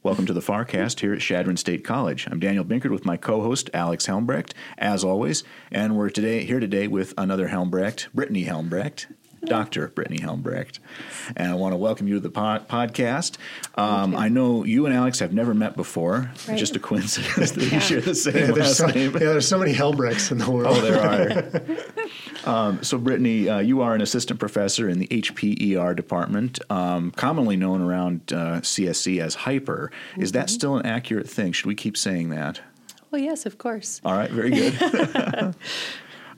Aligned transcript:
Welcome 0.00 0.26
to 0.26 0.32
the 0.32 0.40
Farcast 0.40 1.00
here 1.00 1.12
at 1.12 1.20
Chadron 1.20 1.56
State 1.56 1.82
College. 1.82 2.28
I'm 2.30 2.38
Daniel 2.38 2.64
Binkard 2.64 2.92
with 2.92 3.04
my 3.04 3.16
co-host 3.16 3.68
Alex 3.74 4.06
Helmbrecht, 4.06 4.52
as 4.78 5.02
always, 5.02 5.42
and 5.72 5.96
we're 5.96 6.08
today 6.08 6.44
here 6.44 6.60
today 6.60 6.86
with 6.86 7.14
another 7.18 7.48
Helmbrecht, 7.48 8.06
Brittany 8.14 8.44
Helmbrecht. 8.44 9.08
Dr. 9.44 9.88
Brittany 9.88 10.18
Helmbrecht. 10.18 10.78
And 11.36 11.50
I 11.50 11.54
want 11.54 11.72
to 11.72 11.76
welcome 11.76 12.08
you 12.08 12.14
to 12.14 12.20
the 12.20 12.30
pod- 12.30 12.68
podcast. 12.68 13.36
Um, 13.76 14.16
I 14.16 14.28
know 14.28 14.64
you 14.64 14.86
and 14.86 14.94
Alex 14.94 15.18
have 15.20 15.32
never 15.32 15.54
met 15.54 15.76
before. 15.76 16.30
Right. 16.48 16.58
Just 16.58 16.76
a 16.76 16.78
coincidence 16.80 17.52
that 17.52 17.62
you 17.62 17.68
Yeah. 17.70 17.78
share 17.78 18.00
the 18.00 18.14
same 18.14 18.34
Yeah, 18.36 18.46
there's 18.46 18.58
last 18.58 18.76
so, 18.78 18.86
name. 18.86 19.12
yeah, 19.12 19.18
there's 19.18 19.48
so 19.48 19.58
many 19.58 19.72
Helmbrechts 19.74 20.30
in 20.32 20.38
the 20.38 20.50
world. 20.50 20.76
Oh, 20.78 20.80
there 20.80 21.00
are. 22.44 22.48
um, 22.68 22.82
so, 22.82 22.98
Brittany, 22.98 23.48
uh, 23.48 23.58
you 23.60 23.80
are 23.82 23.94
an 23.94 24.00
assistant 24.00 24.40
professor 24.40 24.88
in 24.88 24.98
the 24.98 25.06
HPER 25.08 25.94
department, 25.96 26.58
um, 26.70 27.10
commonly 27.12 27.56
known 27.56 27.80
around 27.82 28.32
uh, 28.32 28.60
CSC 28.60 29.20
as 29.20 29.34
Hyper. 29.34 29.90
Is 30.16 30.32
that 30.32 30.50
still 30.50 30.76
an 30.76 30.86
accurate 30.86 31.28
thing? 31.28 31.52
Should 31.52 31.66
we 31.66 31.74
keep 31.74 31.96
saying 31.96 32.30
that? 32.30 32.60
Well, 33.10 33.22
yes, 33.22 33.46
of 33.46 33.56
course. 33.56 34.00
All 34.04 34.12
right, 34.12 34.30
very 34.30 34.50
good. 34.50 34.74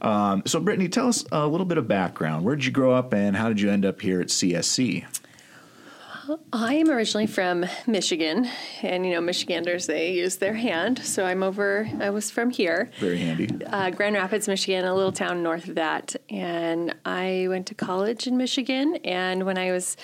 um, 0.02 0.42
so, 0.46 0.60
Brittany, 0.60 0.88
tell 0.88 1.08
us 1.08 1.24
a 1.32 1.46
little 1.46 1.66
bit 1.66 1.78
of 1.78 1.86
background. 1.88 2.44
Where 2.44 2.56
did 2.56 2.64
you 2.64 2.72
grow 2.72 2.92
up, 2.92 3.12
and 3.12 3.36
how 3.36 3.48
did 3.48 3.60
you 3.60 3.70
end 3.70 3.84
up 3.84 4.00
here 4.00 4.20
at 4.20 4.28
CSC? 4.28 5.04
I 6.52 6.74
am 6.74 6.90
originally 6.90 7.26
from 7.26 7.64
Michigan, 7.88 8.48
and 8.82 9.04
you 9.04 9.12
know, 9.12 9.20
Michiganders 9.20 9.86
they 9.86 10.12
use 10.12 10.36
their 10.36 10.54
hand. 10.54 11.00
So 11.04 11.24
I'm 11.24 11.42
over. 11.42 11.90
I 11.98 12.10
was 12.10 12.30
from 12.30 12.50
here, 12.50 12.88
Very 13.00 13.18
handy. 13.18 13.48
uh, 13.66 13.90
Grand 13.90 14.14
Rapids, 14.14 14.46
Michigan, 14.46 14.84
a 14.84 14.94
little 14.94 15.10
town 15.10 15.42
north 15.42 15.66
of 15.68 15.74
that. 15.74 16.14
And 16.28 16.94
I 17.04 17.46
went 17.48 17.66
to 17.68 17.74
college 17.74 18.28
in 18.28 18.36
Michigan. 18.36 18.96
And 19.02 19.44
when 19.44 19.58
I 19.58 19.72
was 19.72 19.96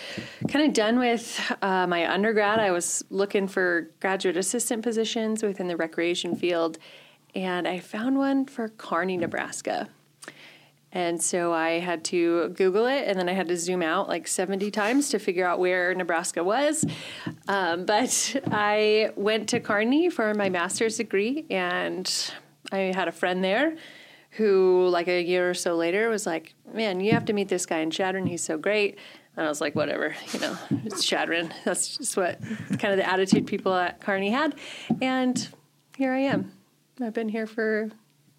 kind 0.48 0.66
of 0.66 0.72
done 0.72 0.98
with 0.98 1.40
uh, 1.62 1.86
my 1.86 2.10
undergrad, 2.12 2.58
I 2.58 2.72
was 2.72 3.04
looking 3.10 3.46
for 3.46 3.90
graduate 4.00 4.36
assistant 4.36 4.82
positions 4.82 5.44
within 5.44 5.68
the 5.68 5.76
recreation 5.76 6.34
field, 6.34 6.78
and 7.36 7.68
I 7.68 7.80
found 7.80 8.16
one 8.16 8.46
for 8.46 8.70
Kearney, 8.70 9.18
Nebraska. 9.18 9.88
And 10.90 11.22
so 11.22 11.52
I 11.52 11.80
had 11.80 12.02
to 12.04 12.48
Google 12.48 12.86
it, 12.86 13.06
and 13.06 13.18
then 13.18 13.28
I 13.28 13.32
had 13.32 13.48
to 13.48 13.56
zoom 13.58 13.82
out 13.82 14.08
like 14.08 14.26
70 14.26 14.70
times 14.70 15.10
to 15.10 15.18
figure 15.18 15.46
out 15.46 15.58
where 15.58 15.94
Nebraska 15.94 16.42
was. 16.42 16.86
Um, 17.46 17.84
but 17.84 18.36
I 18.50 19.10
went 19.16 19.50
to 19.50 19.60
Kearney 19.60 20.08
for 20.08 20.32
my 20.32 20.48
master's 20.48 20.96
degree, 20.96 21.44
and 21.50 22.10
I 22.72 22.92
had 22.94 23.06
a 23.06 23.12
friend 23.12 23.44
there 23.44 23.76
who, 24.30 24.88
like 24.88 25.08
a 25.08 25.22
year 25.22 25.50
or 25.50 25.54
so 25.54 25.76
later, 25.76 26.08
was 26.08 26.24
like, 26.24 26.54
Man, 26.72 27.00
you 27.00 27.12
have 27.12 27.26
to 27.26 27.34
meet 27.34 27.50
this 27.50 27.66
guy 27.66 27.80
in 27.80 27.90
Chadron. 27.90 28.24
He's 28.24 28.42
so 28.42 28.56
great. 28.56 28.96
And 29.36 29.44
I 29.44 29.48
was 29.50 29.60
like, 29.60 29.74
Whatever, 29.74 30.16
you 30.32 30.40
know, 30.40 30.56
it's 30.86 31.04
Chadron. 31.04 31.52
That's 31.66 31.98
just 31.98 32.16
what 32.16 32.40
kind 32.78 32.92
of 32.92 32.96
the 32.96 33.06
attitude 33.06 33.46
people 33.46 33.74
at 33.74 34.00
Kearney 34.00 34.30
had. 34.30 34.54
And 35.02 35.46
here 35.98 36.12
I 36.12 36.20
am. 36.20 36.55
I've 37.00 37.12
been 37.12 37.28
here 37.28 37.46
for 37.46 37.90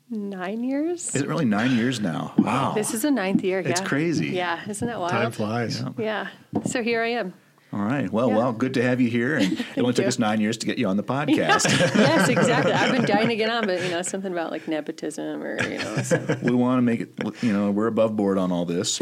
nine 0.10 0.64
years. 0.64 1.16
Is 1.16 1.22
it 1.22 1.28
really 1.28 1.46
nine 1.46 1.76
years 1.78 2.00
now? 2.00 2.34
Wow. 2.38 2.74
This 2.74 2.94
is 2.94 3.06
a 3.06 3.12
ninth 3.12 3.44
year. 3.44 3.60
It's 3.60 3.82
yeah. 3.82 3.88
crazy. 3.88 4.30
Yeah, 4.30 4.68
isn't 4.68 4.88
it 4.88 4.98
wild? 4.98 5.12
Time 5.12 5.32
flies. 5.32 5.84
Yeah. 5.98 6.30
So 6.66 6.82
here 6.82 7.04
I 7.04 7.10
am. 7.10 7.34
All 7.74 7.82
right. 7.82 8.10
Well, 8.12 8.30
Yeah. 8.30 8.38
well, 8.38 8.54
good 8.54 8.74
to 8.76 8.82
have 8.82 9.02
you 9.02 9.10
here. 9.10 9.36
And 9.36 9.52
it 9.76 9.78
only 9.78 9.94
took 9.94 10.04
you. 10.04 10.08
us 10.08 10.18
nine 10.18 10.40
years 10.40 10.58
to 10.60 10.66
get 10.66 10.78
you 10.78 10.88
on 10.88 10.96
the 10.98 11.04
podcast. 11.04 11.66
yes, 11.96 12.30
exactly. 12.30 12.72
I've 12.72 12.94
been 12.94 13.06
dying 13.06 13.28
to 13.28 13.36
get 13.36 13.50
on, 13.50 13.68
but 13.68 13.84
you 13.84 13.90
know, 13.90 14.02
something 14.02 14.32
about 14.32 14.52
like 14.52 14.68
nepotism 14.68 15.44
or 15.44 15.62
you 15.62 15.78
know. 15.78 15.98
So. 15.98 16.38
we 16.44 16.52
want 16.52 16.78
to 16.78 16.82
make 16.82 17.02
it, 17.02 17.14
you 17.44 17.52
know, 17.52 17.70
we're 17.70 17.88
above 17.88 18.16
board 18.16 18.38
on 18.38 18.52
all 18.52 18.66
this. 18.66 19.02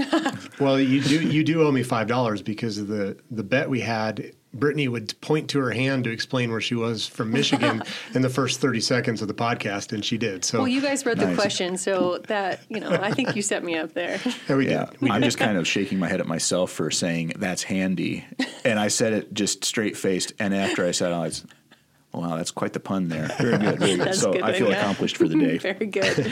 Well, 0.59 0.79
you 0.79 1.01
do 1.01 1.21
you 1.21 1.43
do 1.43 1.63
owe 1.63 1.71
me 1.71 1.83
five 1.83 2.07
dollars 2.07 2.41
because 2.41 2.77
of 2.79 2.87
the 2.87 3.17
the 3.29 3.43
bet 3.43 3.69
we 3.69 3.81
had. 3.81 4.33
Brittany 4.55 4.87
would 4.87 5.19
point 5.21 5.49
to 5.51 5.59
her 5.59 5.71
hand 5.71 6.05
to 6.05 6.09
explain 6.09 6.49
where 6.49 6.61
she 6.61 6.75
was 6.75 7.05
from 7.05 7.31
Michigan 7.31 7.83
in 8.13 8.21
the 8.21 8.29
first 8.29 8.59
thirty 8.61 8.79
seconds 8.79 9.21
of 9.21 9.27
the 9.27 9.33
podcast, 9.33 9.91
and 9.93 10.03
she 10.03 10.17
did. 10.17 10.43
So 10.45 10.59
Well, 10.59 10.67
you 10.67 10.81
guys 10.81 11.05
wrote 11.05 11.17
the 11.17 11.33
question, 11.35 11.77
so 11.77 12.19
that 12.27 12.61
you 12.69 12.79
know, 12.79 12.89
I 12.89 13.11
think 13.11 13.35
you 13.35 13.41
set 13.41 13.63
me 13.63 13.77
up 13.77 13.93
there. 13.93 14.19
there 14.47 14.57
we 14.57 14.69
Yeah, 14.69 14.85
did. 14.85 15.01
We 15.01 15.09
I'm 15.11 15.21
did. 15.21 15.27
just 15.27 15.37
kind 15.37 15.57
of 15.57 15.67
shaking 15.67 15.99
my 15.99 16.07
head 16.07 16.19
at 16.19 16.27
myself 16.27 16.71
for 16.71 16.89
saying 16.89 17.33
that's 17.37 17.63
handy, 17.63 18.25
and 18.63 18.79
I 18.79 18.87
said 18.87 19.13
it 19.13 19.33
just 19.33 19.63
straight 19.65 19.97
faced. 19.97 20.33
And 20.39 20.53
after 20.55 20.85
I 20.85 20.91
said, 20.91 21.11
it, 21.11 21.15
I 21.15 21.19
was, 21.19 21.45
wow, 22.13 22.37
that's 22.37 22.51
quite 22.51 22.73
the 22.73 22.79
pun 22.79 23.09
there. 23.09 23.27
Very 23.39 23.57
good. 23.57 23.79
Very 23.79 23.97
good. 23.97 24.15
So 24.15 24.31
good 24.33 24.41
I 24.43 24.53
feel 24.53 24.69
yeah. 24.69 24.79
accomplished 24.79 25.17
for 25.17 25.27
the 25.27 25.37
day. 25.37 25.57
Very 25.65 25.87
good. 25.87 26.31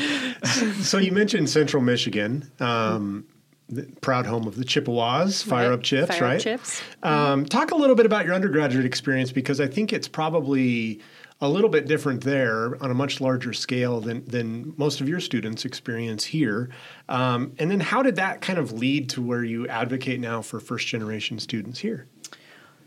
So 0.83 0.97
you 0.97 1.11
mentioned 1.11 1.49
Central 1.49 1.83
Michigan, 1.83 2.49
um, 2.59 3.25
the 3.69 3.83
proud 4.01 4.25
home 4.25 4.47
of 4.47 4.55
the 4.55 4.65
Chippewas, 4.65 5.41
Fire 5.41 5.69
Right. 5.69 5.73
Up 5.73 5.83
Chips, 5.83 6.09
Fire 6.09 6.17
Up 6.17 6.21
right? 6.21 6.41
Chips. 6.41 6.81
Um, 7.01 7.45
talk 7.45 7.71
a 7.71 7.75
little 7.75 7.95
bit 7.95 8.05
about 8.05 8.25
your 8.25 8.35
undergraduate 8.35 8.85
experience 8.85 9.31
because 9.31 9.59
I 9.59 9.67
think 9.67 9.93
it's 9.93 10.07
probably 10.07 11.01
a 11.41 11.49
little 11.49 11.69
bit 11.69 11.87
different 11.87 12.21
there 12.21 12.81
on 12.81 12.89
a 12.89 12.93
much 12.93 13.19
larger 13.19 13.53
scale 13.53 13.99
than 13.99 14.23
than 14.25 14.73
most 14.77 15.01
of 15.01 15.09
your 15.09 15.19
students 15.19 15.65
experience 15.65 16.23
here. 16.23 16.69
Um, 17.09 17.53
and 17.59 17.69
then 17.69 17.79
how 17.79 18.03
did 18.03 18.15
that 18.15 18.41
kind 18.41 18.59
of 18.59 18.71
lead 18.73 19.09
to 19.09 19.21
where 19.21 19.43
you 19.43 19.67
advocate 19.67 20.19
now 20.19 20.41
for 20.41 20.59
first 20.59 20.87
generation 20.87 21.39
students 21.39 21.79
here? 21.79 22.07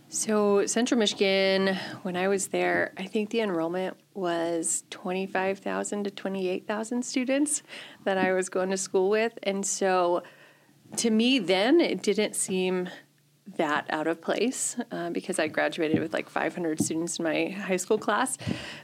So 0.09 0.65
Central 0.67 0.99
Michigan, 0.99 1.77
when 2.03 2.17
I 2.17 2.29
was 2.29 2.49
there, 2.49 2.93
I 2.97 3.05
think 3.05 3.31
the 3.31 3.41
enrollment 3.41 3.97
was 4.15 4.85
twenty 4.89 5.27
five 5.27 5.59
thousand 5.59 6.05
to 6.05 6.11
twenty 6.11 6.49
eight 6.49 6.67
thousand 6.67 7.05
students 7.05 7.63
that 8.05 8.17
I 8.17 8.33
was 8.33 8.49
going 8.49 8.71
to 8.71 8.77
school 8.77 9.11
with, 9.11 9.37
and 9.43 9.67
so 9.67 10.23
to 10.97 11.11
me 11.11 11.39
then 11.39 11.81
it 11.81 12.03
didn't 12.03 12.35
seem 12.35 12.89
that 13.57 13.87
out 13.91 14.07
of 14.07 14.21
place 14.21 14.77
uh, 14.91 15.11
because 15.11 15.39
I 15.39 15.49
graduated 15.49 16.01
with 16.01 16.13
like 16.13 16.29
500 16.29 16.81
students 16.81 17.19
in 17.19 17.25
my 17.25 17.49
high 17.49 17.77
school 17.77 17.99
class, 17.99 18.37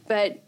but 0.06 0.44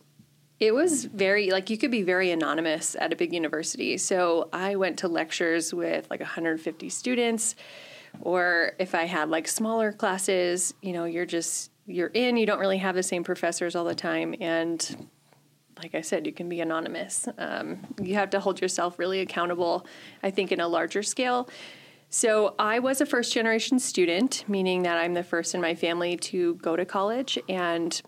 it 0.61 0.73
was 0.73 1.05
very 1.05 1.51
like 1.51 1.69
you 1.69 1.77
could 1.77 1.91
be 1.91 2.03
very 2.03 2.31
anonymous 2.31 2.97
at 2.99 3.13
a 3.13 3.17
big 3.17 3.33
university. 3.33 3.99
So 3.99 4.49
I 4.53 4.77
went 4.77 4.99
to 4.99 5.09
lectures 5.09 5.75
with 5.75 6.09
like 6.11 6.21
150 6.21 6.89
students, 6.89 7.57
or 8.21 8.73
if 8.79 8.95
I 8.95 9.05
had 9.05 9.29
like 9.29 9.49
smaller 9.49 9.93
classes, 9.93 10.75
you 10.81 10.93
know, 10.93 11.05
you're 11.05 11.27
just 11.27 11.71
you're 11.87 12.09
in. 12.15 12.37
You 12.37 12.47
don't 12.47 12.61
really 12.61 12.79
have 12.79 12.95
the 12.95 13.03
same 13.03 13.25
professors 13.25 13.75
all 13.75 13.85
the 13.85 13.95
time, 13.95 14.35
and 14.41 15.09
like 15.83 15.95
I 15.95 16.01
said, 16.01 16.27
you 16.27 16.33
can 16.33 16.49
be 16.49 16.61
anonymous. 16.61 17.29
Um, 17.39 17.81
you 18.01 18.15
have 18.15 18.31
to 18.31 18.41
hold 18.41 18.61
yourself 18.61 18.99
really 18.99 19.21
accountable, 19.21 19.87
I 20.23 20.31
think, 20.31 20.53
in 20.53 20.61
a 20.61 20.69
larger 20.69 21.03
scale. 21.03 21.49
So 22.11 22.55
I 22.59 22.79
was 22.79 23.01
a 23.01 23.07
first 23.07 23.33
generation 23.33 23.79
student, 23.79 24.45
meaning 24.47 24.83
that 24.83 24.99
I'm 24.99 25.15
the 25.15 25.25
first 25.25 25.55
in 25.55 25.61
my 25.61 25.75
family 25.75 26.17
to 26.19 26.55
go 26.57 26.77
to 26.77 26.85
college. 26.85 27.39
And 27.49 28.01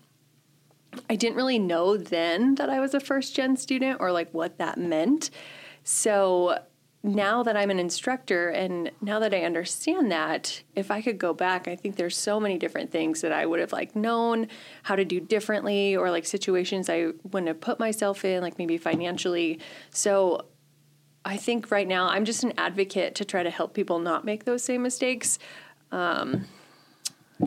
I 1.11 1.17
didn't 1.17 1.37
really 1.37 1.59
know 1.59 1.97
then 1.97 2.55
that 2.55 2.71
I 2.71 2.81
was 2.81 2.95
a 2.95 3.01
first 3.01 3.35
gen 3.35 3.57
student 3.57 4.01
or 4.01 4.13
like 4.13 4.33
what 4.33 4.59
that 4.59 4.79
meant. 4.79 5.31
So 5.83 6.59
now 7.07 7.43
that 7.45 7.57
I'm 7.57 7.71
an 7.71 7.79
instructor 7.79 8.49
and 8.49 8.91
now 9.01 9.21
that 9.21 9.33
I 9.33 9.43
understand 9.43 10.11
that, 10.11 10.63
if 10.75 10.91
I 10.91 11.01
could 11.01 11.19
go 11.19 11.33
back, 11.33 11.69
I 11.69 11.77
think 11.77 11.97
there's 11.97 12.17
so 12.17 12.41
many 12.41 12.59
different 12.59 12.91
things 12.91 13.21
that 13.21 13.33
I 13.33 13.47
would 13.47 13.61
have 13.61 13.73
like 13.73 13.95
known 13.95 14.49
how 14.83 14.97
to 14.97 15.05
do 15.05 15.21
differently 15.21 15.97
or 15.97 16.11
like 16.11 16.27
situations 16.27 16.91
I 16.91 17.13
wouldn't 17.31 17.49
have 17.49 17.61
put 17.61 17.79
myself 17.79 18.25
in, 18.25 18.43
like 18.43 18.59
maybe 18.59 18.77
financially. 18.77 19.61
So 19.91 20.47
I 21.25 21.37
think 21.37 21.71
right 21.71 21.87
now 21.87 22.09
I'm 22.09 22.25
just 22.25 22.43
an 22.43 22.53
advocate 22.59 23.15
to 23.17 23.25
try 23.25 23.43
to 23.43 23.51
help 23.51 23.73
people 23.73 23.99
not 24.01 24.25
make 24.25 24.45
those 24.45 24.63
same 24.63 24.83
mistakes. 24.83 25.39
Um, 25.93 26.47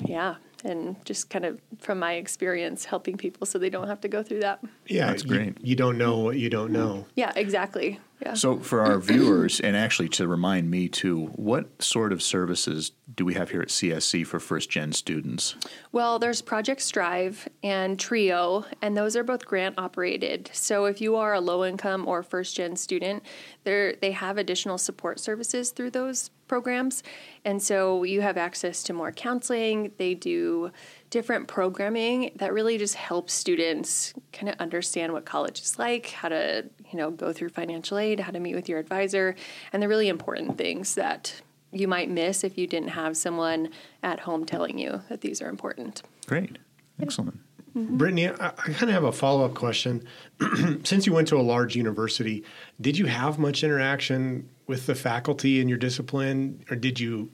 yeah, 0.06 0.36
and 0.64 0.96
just 1.06 1.30
kind 1.30 1.46
of 1.46 1.60
from 1.80 2.00
my 2.00 2.14
experience 2.14 2.86
helping 2.86 3.18
people 3.18 3.46
so 3.46 3.60
they 3.60 3.70
don't 3.70 3.88
have 3.88 4.02
to 4.02 4.08
go 4.08 4.24
through 4.24 4.42
that. 4.42 4.60
Yeah, 4.88 5.08
That's 5.08 5.24
you- 5.24 5.30
great. 5.30 5.58
You, 5.62 5.76
don't 5.76 5.98
know 5.98 6.20
what 6.20 6.38
you 6.38 6.50
don't 6.50 6.72
know. 6.72 7.06
Yeah, 7.16 7.34
exactly. 7.36 8.00
Yeah. 8.22 8.34
So, 8.34 8.60
for 8.60 8.82
our 8.82 9.00
viewers, 9.00 9.60
and 9.60 9.76
actually 9.76 10.10
to 10.10 10.28
remind 10.28 10.70
me 10.70 10.90
too, 10.90 11.28
what 11.36 11.82
sort 11.82 12.12
of 12.12 12.22
services 12.22 12.92
do 13.16 13.26
we 13.26 13.34
have 13.34 13.50
here 13.50 13.62
at 13.62 13.70
CSC 13.70 14.26
for 14.26 14.40
first 14.40 14.70
gen 14.70 14.92
students? 14.92 15.56
Well, 15.92 16.20
there's 16.20 16.42
Project 16.42 16.82
Strive 16.82 17.48
and 17.64 18.00
Trio, 18.00 18.66
and 18.82 18.96
those 18.96 19.16
are 19.16 19.24
both 19.24 19.46
grant 19.46 19.76
operated. 19.78 20.50
So 20.54 20.86
if 20.86 21.02
you 21.02 21.16
are 21.16 21.34
a 21.34 21.42
low 21.42 21.64
income 21.66 22.08
or 22.08 22.24
first 22.24 22.56
gen 22.56 22.76
student, 22.76 23.24
they 23.64 23.96
they 24.02 24.12
have 24.12 24.38
additional 24.38 24.78
support 24.78 25.20
services 25.20 25.72
through 25.72 25.92
those 25.92 26.30
programs, 26.48 27.04
and 27.46 27.62
so 27.62 28.04
you 28.04 28.22
have 28.22 28.38
access 28.38 28.84
to 28.84 28.94
more 28.94 29.12
counseling. 29.12 29.92
They 29.98 30.14
do 30.14 30.72
different 31.10 31.48
programming 31.48 32.32
that 32.36 32.54
really 32.54 32.78
just 32.78 32.96
helps 32.96 33.34
students 33.34 34.14
kind 34.32 34.50
of 34.50 34.56
understand 34.60 35.14
what 35.14 35.26
college 35.26 35.62
is 35.62 35.80
like, 35.80 36.08
how 36.12 36.30
to 36.30 36.66
you 36.92 36.98
know 36.98 37.12
go 37.12 37.34
through 37.34 37.50
financial 37.50 37.98
aid, 37.98 38.20
how 38.20 38.32
to 38.32 38.40
meet 38.40 38.56
with 38.56 38.70
your 38.70 38.80
advisor, 38.80 39.36
and 39.74 39.82
the 39.82 39.88
really 39.88 40.08
important 40.08 40.58
things 40.58 40.96
that 40.96 41.42
you 41.72 41.88
might 41.88 42.10
miss 42.10 42.44
if 42.44 42.58
you 42.58 42.68
didn't 42.68 42.90
have 42.90 43.16
someone 43.16 43.70
at 44.02 44.22
home 44.22 44.46
telling 44.46 44.78
you 44.78 45.02
that 45.10 45.22
these 45.22 45.42
are 45.42 45.50
important. 45.50 46.02
Great. 46.26 46.58
Excellent. 47.02 47.40
Mm-hmm. 47.76 47.98
Brittany, 47.98 48.30
I, 48.30 48.48
I 48.48 48.52
kind 48.52 48.84
of 48.84 48.90
have 48.90 49.04
a 49.04 49.12
follow 49.12 49.46
up 49.46 49.54
question. 49.54 50.06
Since 50.84 51.06
you 51.06 51.14
went 51.14 51.28
to 51.28 51.38
a 51.38 51.42
large 51.42 51.76
university, 51.76 52.44
did 52.82 52.98
you 52.98 53.06
have 53.06 53.38
much 53.38 53.64
interaction 53.64 54.50
with 54.68 54.88
the 54.88 54.96
faculty 54.96 55.60
in 55.60 55.70
your 55.70 55.78
discipline, 55.78 56.64
or 56.70 56.76
did 56.76 57.00
you 57.00 57.32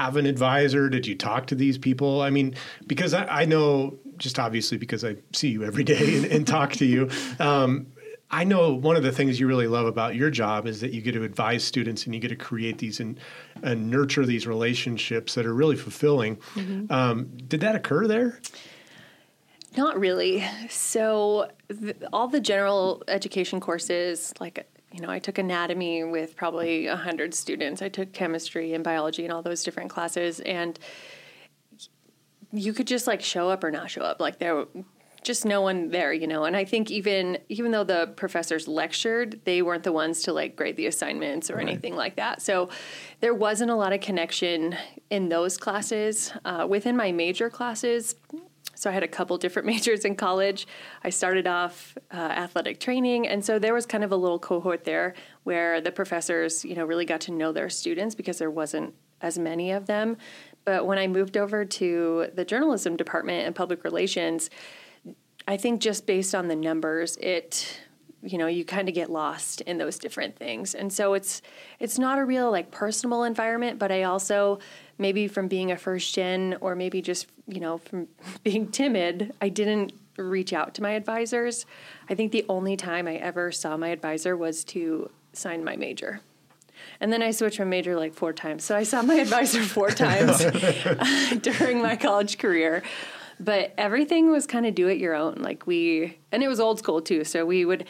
have 0.00 0.16
an 0.16 0.24
advisor? 0.24 0.88
Did 0.88 1.06
you 1.06 1.14
talk 1.14 1.46
to 1.48 1.54
these 1.54 1.76
people? 1.76 2.22
I 2.22 2.30
mean, 2.30 2.54
because 2.86 3.12
I, 3.12 3.24
I 3.26 3.44
know, 3.44 3.98
just 4.16 4.38
obviously 4.38 4.78
because 4.78 5.04
I 5.04 5.16
see 5.32 5.48
you 5.48 5.62
every 5.62 5.84
day 5.84 6.16
and, 6.16 6.24
and 6.26 6.46
talk 6.46 6.72
to 6.72 6.86
you. 6.86 7.10
Um, 7.38 7.86
I 8.30 8.44
know 8.44 8.72
one 8.72 8.96
of 8.96 9.02
the 9.02 9.12
things 9.12 9.38
you 9.38 9.46
really 9.46 9.66
love 9.66 9.86
about 9.86 10.14
your 10.14 10.30
job 10.30 10.66
is 10.66 10.80
that 10.80 10.92
you 10.92 11.02
get 11.02 11.12
to 11.12 11.24
advise 11.24 11.64
students 11.64 12.06
and 12.06 12.14
you 12.14 12.20
get 12.20 12.28
to 12.28 12.36
create 12.36 12.78
these 12.78 13.00
and, 13.00 13.18
and 13.62 13.90
nurture 13.90 14.24
these 14.24 14.46
relationships 14.46 15.34
that 15.34 15.44
are 15.44 15.54
really 15.54 15.76
fulfilling. 15.76 16.36
Mm-hmm. 16.54 16.90
Um, 16.90 17.28
did 17.48 17.60
that 17.60 17.74
occur 17.74 18.06
there? 18.06 18.40
Not 19.76 19.98
really. 19.98 20.44
So, 20.68 21.50
the, 21.68 21.94
all 22.12 22.28
the 22.28 22.40
general 22.40 23.02
education 23.06 23.60
courses, 23.60 24.32
like 24.40 24.66
you 24.92 25.00
know, 25.00 25.10
I 25.10 25.18
took 25.18 25.38
anatomy 25.38 26.04
with 26.04 26.36
probably 26.36 26.86
100 26.88 27.34
students. 27.34 27.80
I 27.80 27.88
took 27.88 28.12
chemistry 28.12 28.74
and 28.74 28.82
biology 28.82 29.24
and 29.24 29.32
all 29.32 29.42
those 29.42 29.62
different 29.62 29.90
classes. 29.90 30.40
And 30.40 30.78
you 32.52 32.72
could 32.72 32.86
just 32.86 33.06
like 33.06 33.22
show 33.22 33.50
up 33.50 33.62
or 33.62 33.70
not 33.70 33.90
show 33.90 34.02
up. 34.02 34.20
Like 34.20 34.38
there, 34.38 34.64
just 35.22 35.44
no 35.44 35.60
one 35.60 35.90
there, 35.90 36.12
you 36.12 36.26
know. 36.26 36.44
And 36.44 36.56
I 36.56 36.64
think 36.64 36.90
even 36.90 37.38
even 37.48 37.70
though 37.70 37.84
the 37.84 38.12
professors 38.16 38.66
lectured, 38.66 39.40
they 39.44 39.62
weren't 39.62 39.84
the 39.84 39.92
ones 39.92 40.22
to 40.24 40.32
like 40.32 40.56
grade 40.56 40.76
the 40.76 40.86
assignments 40.86 41.50
or 41.50 41.56
right. 41.56 41.68
anything 41.68 41.94
like 41.94 42.16
that. 42.16 42.42
So 42.42 42.68
there 43.20 43.34
wasn't 43.34 43.70
a 43.70 43.74
lot 43.74 43.92
of 43.92 44.00
connection 44.00 44.76
in 45.10 45.28
those 45.28 45.56
classes. 45.56 46.32
Uh, 46.44 46.66
within 46.68 46.96
my 46.96 47.12
major 47.12 47.50
classes, 47.50 48.16
so 48.80 48.88
I 48.88 48.94
had 48.94 49.02
a 49.02 49.08
couple 49.08 49.36
different 49.36 49.66
majors 49.74 50.06
in 50.06 50.16
college. 50.16 50.66
I 51.04 51.10
started 51.10 51.46
off 51.46 51.98
uh, 52.10 52.16
athletic 52.16 52.80
training, 52.80 53.28
and 53.28 53.44
so 53.44 53.58
there 53.58 53.74
was 53.74 53.84
kind 53.84 54.02
of 54.02 54.10
a 54.10 54.16
little 54.16 54.38
cohort 54.38 54.84
there 54.84 55.12
where 55.44 55.82
the 55.82 55.92
professors, 55.92 56.64
you 56.64 56.74
know, 56.74 56.86
really 56.86 57.04
got 57.04 57.20
to 57.22 57.30
know 57.30 57.52
their 57.52 57.68
students 57.68 58.14
because 58.14 58.38
there 58.38 58.50
wasn't 58.50 58.94
as 59.20 59.38
many 59.38 59.70
of 59.70 59.84
them. 59.84 60.16
But 60.64 60.86
when 60.86 60.96
I 60.96 61.08
moved 61.08 61.36
over 61.36 61.66
to 61.66 62.28
the 62.32 62.44
journalism 62.44 62.96
department 62.96 63.46
and 63.46 63.54
public 63.54 63.84
relations, 63.84 64.48
I 65.46 65.58
think 65.58 65.82
just 65.82 66.06
based 66.06 66.34
on 66.34 66.48
the 66.48 66.56
numbers, 66.56 67.18
it 67.18 67.80
you 68.22 68.36
know 68.36 68.46
you 68.46 68.64
kind 68.64 68.88
of 68.88 68.94
get 68.94 69.10
lost 69.10 69.60
in 69.62 69.78
those 69.78 69.98
different 69.98 70.36
things 70.36 70.74
and 70.74 70.92
so 70.92 71.14
it's 71.14 71.40
it's 71.78 71.98
not 71.98 72.18
a 72.18 72.24
real 72.24 72.50
like 72.50 72.70
personal 72.70 73.24
environment 73.24 73.78
but 73.78 73.90
i 73.90 74.02
also 74.02 74.58
maybe 74.98 75.26
from 75.26 75.48
being 75.48 75.70
a 75.70 75.76
first 75.76 76.14
gen 76.14 76.56
or 76.60 76.74
maybe 76.74 77.00
just 77.00 77.26
you 77.46 77.60
know 77.60 77.78
from 77.78 78.06
being 78.42 78.68
timid 78.68 79.32
i 79.40 79.48
didn't 79.48 79.92
reach 80.16 80.52
out 80.52 80.74
to 80.74 80.82
my 80.82 80.92
advisors 80.92 81.64
i 82.10 82.14
think 82.14 82.30
the 82.32 82.44
only 82.48 82.76
time 82.76 83.08
i 83.08 83.14
ever 83.16 83.50
saw 83.50 83.76
my 83.76 83.88
advisor 83.88 84.36
was 84.36 84.64
to 84.64 85.10
sign 85.32 85.64
my 85.64 85.76
major 85.76 86.20
and 87.00 87.12
then 87.12 87.22
I 87.22 87.30
switched 87.30 87.58
my 87.58 87.64
major 87.66 87.94
like 87.96 88.14
four 88.14 88.32
times. 88.32 88.64
So 88.64 88.74
I 88.74 88.84
saw 88.84 89.02
my 89.02 89.14
advisor 89.20 89.62
four 89.62 89.90
times 89.90 90.38
during 91.42 91.82
my 91.82 91.96
college 91.96 92.38
career. 92.38 92.82
But 93.40 93.72
everything 93.78 94.30
was 94.30 94.46
kind 94.46 94.66
of 94.66 94.74
do 94.74 94.86
it 94.88 94.98
your 94.98 95.14
own. 95.14 95.36
Like 95.38 95.66
we, 95.66 96.18
and 96.30 96.42
it 96.42 96.48
was 96.48 96.60
old 96.60 96.78
school 96.78 97.00
too. 97.00 97.24
So 97.24 97.46
we 97.46 97.64
would 97.64 97.86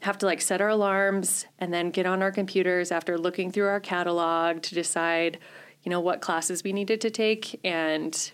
have 0.00 0.18
to 0.18 0.26
like 0.26 0.40
set 0.40 0.60
our 0.60 0.68
alarms 0.68 1.46
and 1.58 1.72
then 1.72 1.90
get 1.90 2.06
on 2.06 2.22
our 2.22 2.32
computers 2.32 2.90
after 2.90 3.16
looking 3.16 3.52
through 3.52 3.68
our 3.68 3.80
catalog 3.80 4.62
to 4.62 4.74
decide 4.74 5.38
you 5.82 5.90
know, 5.90 6.00
what 6.00 6.20
classes 6.20 6.62
we 6.62 6.72
needed 6.72 7.00
to 7.02 7.10
take. 7.10 7.58
And 7.64 8.32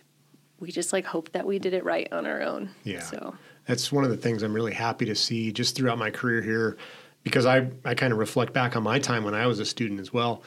we 0.58 0.72
just 0.72 0.92
like 0.92 1.04
hoped 1.04 1.32
that 1.32 1.46
we 1.46 1.58
did 1.58 1.74
it 1.74 1.84
right 1.84 2.08
on 2.12 2.26
our 2.26 2.42
own. 2.42 2.70
Yeah. 2.84 3.00
So 3.00 3.34
that's 3.66 3.92
one 3.92 4.04
of 4.04 4.10
the 4.10 4.16
things 4.16 4.42
I'm 4.42 4.54
really 4.54 4.74
happy 4.74 5.04
to 5.06 5.14
see 5.14 5.52
just 5.52 5.76
throughout 5.76 5.98
my 5.98 6.10
career 6.10 6.42
here 6.42 6.76
because 7.22 7.46
I, 7.46 7.68
I 7.84 7.94
kind 7.94 8.12
of 8.12 8.18
reflect 8.18 8.52
back 8.52 8.76
on 8.76 8.82
my 8.82 8.98
time 8.98 9.24
when 9.24 9.34
I 9.34 9.46
was 9.46 9.58
a 9.58 9.64
student 9.64 10.00
as 10.00 10.12
well 10.12 10.42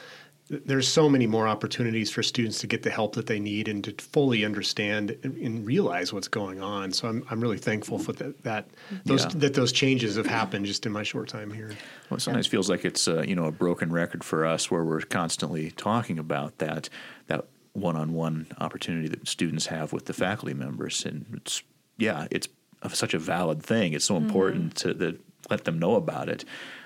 there's 0.50 0.88
so 0.88 1.08
many 1.08 1.28
more 1.28 1.46
opportunities 1.46 2.10
for 2.10 2.24
students 2.24 2.58
to 2.58 2.66
get 2.66 2.82
the 2.82 2.90
help 2.90 3.14
that 3.14 3.26
they 3.26 3.38
need 3.38 3.68
and 3.68 3.84
to 3.84 3.92
fully 3.92 4.44
understand 4.44 5.16
and, 5.22 5.64
realize 5.64 6.12
what's 6.12 6.26
going 6.26 6.60
on. 6.60 6.90
So 6.90 7.06
I'm, 7.06 7.24
I'm 7.30 7.40
really 7.40 7.58
thankful 7.58 7.98
for 7.98 8.12
that 8.14 8.42
that 8.42 8.68
those 9.04 9.24
yeah. 9.24 9.30
that 9.36 9.54
those 9.54 9.70
changes 9.70 10.16
have 10.16 10.26
happened 10.26 10.66
just 10.66 10.86
in 10.86 10.92
my 10.92 11.04
short 11.04 11.28
time 11.28 11.52
here. 11.52 11.70
Well, 12.08 12.16
it 12.16 12.20
sometimes 12.20 12.48
feels 12.48 12.68
like 12.68 12.84
it's 12.84 13.06
uh, 13.06 13.22
you 13.22 13.36
know 13.36 13.44
a 13.44 13.52
broken 13.52 13.92
record 13.92 14.24
for 14.24 14.44
us 14.44 14.70
where 14.70 14.82
we're 14.82 15.02
constantly 15.02 15.70
talking 15.72 16.18
about 16.18 16.58
that 16.58 16.88
that 17.28 17.46
one-on-one 17.74 18.48
opportunity 18.58 19.06
that 19.08 19.28
students 19.28 19.66
have 19.66 19.92
with 19.92 20.06
the 20.06 20.12
faculty 20.12 20.54
members, 20.54 21.04
and 21.04 21.26
it's 21.34 21.62
yeah, 21.98 22.26
it's 22.30 22.48
such 22.92 23.14
a 23.14 23.18
valid 23.18 23.62
thing. 23.62 23.92
It's 23.92 24.06
so 24.06 24.14
mm-hmm. 24.14 24.26
important 24.26 24.74
mm-hmm. 24.74 24.88
to 24.88 24.94
the, 24.94 25.18
let 25.50 25.64
them 25.64 25.78
know 25.78 25.94
about 25.94 26.28
it. 26.28 26.44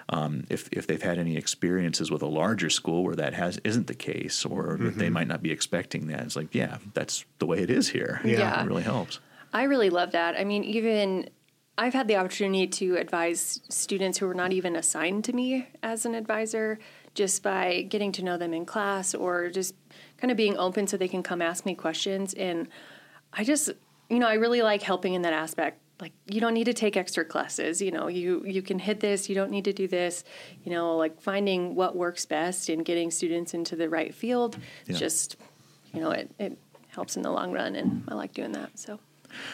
Um, 0.09 0.45
if 0.51 0.69
if 0.71 0.87
they've 0.87 1.03
had 1.03 1.19
any 1.19 1.37
experiences 1.37 2.11
with 2.11 2.23
a 2.23 2.27
larger 2.27 2.71
school 2.71 3.05
where 3.05 3.17
that 3.17 3.35
has 3.35 3.59
isn't 3.65 3.87
the 3.87 3.95
case, 3.95 4.45
or 4.45 4.77
mm-hmm. 4.77 4.99
they 4.99 5.11
might 5.11 5.29
not 5.29 5.43
be 5.43 5.51
expecting 5.51 6.09
that, 6.09 6.21
it's 6.21 6.37
like, 6.37 6.55
yeah, 6.55 6.79
that's 6.93 7.25
the 7.39 7.47
way 7.47 7.59
it 7.59 7.71
is 7.71 7.89
here. 7.89 8.21
Yeah, 8.25 8.39
yeah. 8.39 8.63
it 8.63 8.67
really 8.67 8.83
helps. 8.83 9.21
I 9.53 9.63
really 9.65 9.91
love 9.91 10.13
that. 10.13 10.39
I 10.39 10.45
mean, 10.45 10.65
even 10.65 11.31
I've 11.79 11.95
had 11.95 12.07
the 12.07 12.17
opportunity 12.17 12.67
to 12.67 12.97
advise 12.97 13.61
students 13.69 14.19
who 14.19 14.27
were 14.27 14.35
not 14.35 14.53
even 14.53 14.77
assigned 14.77 15.25
to 15.25 15.33
me 15.33 15.69
as 15.83 16.05
an 16.07 16.15
advisor, 16.15 16.79
just 17.15 17.43
by 17.43 17.83
getting 17.83 18.13
to 18.13 18.23
know 18.23 18.37
them 18.37 18.53
in 18.53 18.67
class 18.67 19.15
or 19.15 19.49
just 19.51 19.75
kind 20.19 20.31
of 20.31 20.37
being 20.37 20.57
open 20.57 20.87
so 20.87 20.97
they 20.97 21.09
can 21.09 21.23
come 21.23 21.41
ask 21.41 21.65
me 21.65 21.75
questions. 21.75 22.35
And 22.35 22.69
I 23.33 23.45
just, 23.45 23.71
you 24.09 24.19
know, 24.19 24.29
I 24.29 24.35
really 24.35 24.63
like 24.63 24.83
helping 24.83 25.15
in 25.15 25.23
that 25.23 25.33
aspect 25.33 25.81
like 26.01 26.13
you 26.27 26.41
don't 26.41 26.55
need 26.55 26.65
to 26.65 26.73
take 26.73 26.97
extra 26.97 27.25
classes 27.25 27.81
you 27.81 27.91
know 27.91 28.09
you 28.09 28.45
you 28.45 28.63
can 28.63 28.79
hit 28.79 29.01
this 29.01 29.29
you 29.29 29.35
don't 29.35 29.51
need 29.51 29.65
to 29.65 29.73
do 29.73 29.87
this 29.87 30.25
you 30.65 30.73
know 30.73 30.97
like 30.97 31.21
finding 31.21 31.75
what 31.75 31.95
works 31.95 32.27
best 32.27 32.69
and 32.69 32.85
getting 32.85 33.11
students 33.11 33.55
into 33.55 33.77
the 33.77 33.89
right 33.89 34.15
field 34.15 34.57
yeah. 34.87 34.97
just 34.97 35.37
you 35.93 36.01
know 36.01 36.11
it, 36.11 36.31
it 36.39 36.59
helps 36.89 37.17
in 37.17 37.23
the 37.23 37.31
long 37.31 37.53
run 37.53 37.77
and 37.77 38.05
i 38.09 38.15
like 38.15 38.33
doing 38.33 38.53
that 38.53 38.77
so 38.79 38.99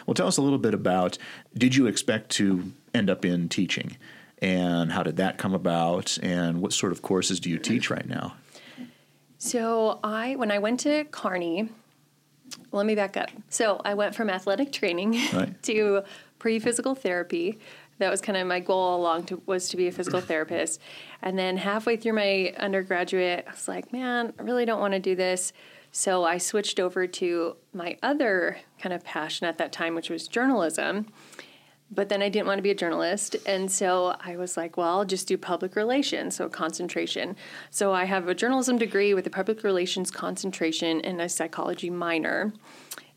well 0.06 0.14
tell 0.14 0.26
us 0.26 0.36
a 0.36 0.42
little 0.42 0.58
bit 0.58 0.74
about 0.74 1.18
did 1.54 1.74
you 1.74 1.86
expect 1.86 2.30
to 2.30 2.72
end 2.94 3.10
up 3.10 3.24
in 3.24 3.48
teaching 3.48 3.96
and 4.42 4.92
how 4.92 5.02
did 5.02 5.16
that 5.16 5.36
come 5.36 5.54
about 5.54 6.18
and 6.22 6.60
what 6.60 6.72
sort 6.72 6.92
of 6.92 7.02
courses 7.02 7.38
do 7.40 7.50
you 7.50 7.58
teach 7.58 7.90
right 7.90 8.08
now 8.08 8.34
so 9.38 10.00
i 10.02 10.34
when 10.36 10.50
i 10.50 10.58
went 10.58 10.80
to 10.80 11.04
Kearney 11.04 11.68
let 12.72 12.86
me 12.86 12.94
back 12.94 13.16
up. 13.16 13.30
So 13.48 13.80
I 13.84 13.94
went 13.94 14.14
from 14.14 14.30
athletic 14.30 14.72
training 14.72 15.18
right. 15.32 15.62
to 15.64 16.02
pre-physical 16.40 16.96
therapy. 16.96 17.60
That 17.98 18.10
was 18.10 18.20
kind 18.20 18.36
of 18.36 18.48
my 18.48 18.58
goal 18.58 18.96
along 18.96 19.26
to, 19.26 19.40
was 19.46 19.68
to 19.68 19.76
be 19.76 19.86
a 19.86 19.92
physical 19.92 20.20
therapist. 20.32 20.80
And 21.22 21.38
then 21.38 21.56
halfway 21.56 21.96
through 21.96 22.14
my 22.14 22.52
undergraduate, 22.58 23.44
I 23.46 23.52
was 23.52 23.68
like, 23.68 23.92
man, 23.92 24.32
I 24.38 24.42
really 24.42 24.64
don't 24.64 24.80
want 24.80 24.94
to 24.94 24.98
do 25.00 25.14
this. 25.14 25.52
So 25.92 26.24
I 26.24 26.38
switched 26.38 26.80
over 26.80 27.06
to 27.06 27.56
my 27.72 27.96
other 28.02 28.58
kind 28.80 28.92
of 28.92 29.04
passion 29.04 29.46
at 29.46 29.58
that 29.58 29.72
time, 29.72 29.94
which 29.94 30.10
was 30.10 30.26
journalism. 30.26 31.06
But 31.92 32.08
then 32.08 32.22
I 32.22 32.28
didn't 32.28 32.46
want 32.46 32.58
to 32.58 32.62
be 32.62 32.70
a 32.70 32.74
journalist. 32.74 33.34
And 33.46 33.70
so 33.70 34.14
I 34.20 34.36
was 34.36 34.56
like, 34.56 34.76
well, 34.76 34.98
I'll 34.98 35.04
just 35.04 35.26
do 35.26 35.36
public 35.36 35.74
relations, 35.74 36.36
so 36.36 36.48
concentration. 36.48 37.34
So 37.70 37.92
I 37.92 38.04
have 38.04 38.28
a 38.28 38.34
journalism 38.34 38.78
degree 38.78 39.12
with 39.12 39.26
a 39.26 39.30
public 39.30 39.64
relations 39.64 40.10
concentration 40.10 41.00
and 41.00 41.20
a 41.20 41.28
psychology 41.28 41.90
minor. 41.90 42.52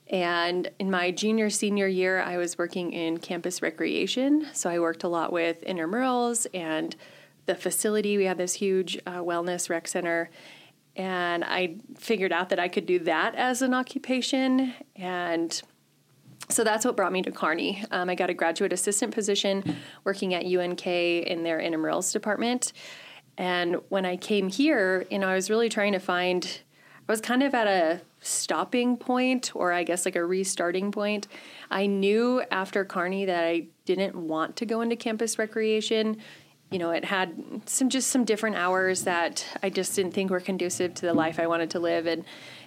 And 0.10 0.70
in 0.80 0.92
my 0.92 1.12
junior, 1.12 1.50
senior 1.50 1.88
year, 1.88 2.22
I 2.22 2.38
was 2.38 2.58
working 2.58 2.92
in 2.92 3.18
campus 3.18 3.62
recreation. 3.62 4.48
So 4.54 4.70
I 4.70 4.80
worked 4.80 5.04
a 5.04 5.08
lot 5.08 5.32
with 5.32 5.64
intramurals 5.66 6.46
and 6.54 6.96
the 7.46 7.56
facility. 7.56 8.18
We 8.18 8.26
had 8.26 8.38
this 8.38 8.54
huge 8.54 8.98
uh, 9.06 9.20
wellness 9.20 9.70
rec 9.70 9.88
center. 9.88 10.30
And 10.96 11.44
I 11.44 11.78
figured 11.98 12.32
out 12.32 12.50
that 12.50 12.60
I 12.60 12.68
could 12.68 12.86
do 12.86 13.00
that 13.00 13.36
as 13.36 13.62
an 13.62 13.74
occupation. 13.74 14.74
And 14.96 15.62
so 16.50 16.64
that's 16.64 16.86
what 16.86 16.96
brought 16.96 17.12
me 17.12 17.22
to 17.24 17.32
Kearney. 17.32 17.84
Um, 17.90 18.10
I 18.10 18.16
got 18.16 18.30
a 18.30 18.34
graduate 18.34 18.74
assistant 18.74 19.14
position 19.14 19.78
working 20.04 20.34
at 20.34 20.46
UNK 20.46 20.86
in 20.86 21.44
their 21.44 21.60
intramurals 21.60 22.12
department. 22.12 22.74
And 23.38 23.78
when 23.90 24.06
I 24.06 24.18
came 24.18 24.50
here, 24.50 25.06
you 25.10 25.18
know, 25.18 25.28
I 25.28 25.36
was 25.36 25.50
really 25.50 25.70
trying 25.70 25.94
to 25.94 26.00
find, 26.00 26.62
I 27.08 27.12
was 27.12 27.22
kind 27.22 27.44
of 27.44 27.54
at 27.54 27.68
a 27.68 28.02
stopping 28.22 28.96
point 28.98 29.52
or 29.56 29.74
I 29.74 29.84
guess 29.84 30.06
like 30.06 30.16
a 30.16 30.26
restarting 30.26 30.92
point. 30.92 31.28
I 31.70 31.86
knew 31.86 32.44
after 32.52 32.86
Kearney 32.86 33.26
that 33.26 33.44
I 33.44 33.68
didn't 33.86 34.16
want 34.16 34.56
to 34.58 34.66
go 34.66 34.82
into 34.82 34.96
campus 34.96 35.38
recreation. 35.38 36.18
You 36.72 36.80
know, 36.80 36.92
it 36.92 37.06
had 37.06 37.62
some 37.66 37.90
just 37.90 38.10
some 38.10 38.24
different 38.24 38.56
hours 38.56 39.04
that 39.04 39.46
I 39.62 39.70
just 39.70 39.96
didn't 39.96 40.14
think 40.14 40.32
were 40.32 40.40
conducive 40.40 40.94
to 40.96 41.06
the 41.06 41.14
life 41.14 41.40
I 41.40 41.48
wanted 41.48 41.70
to 41.72 41.80
live 41.80 42.08
and 42.08 42.24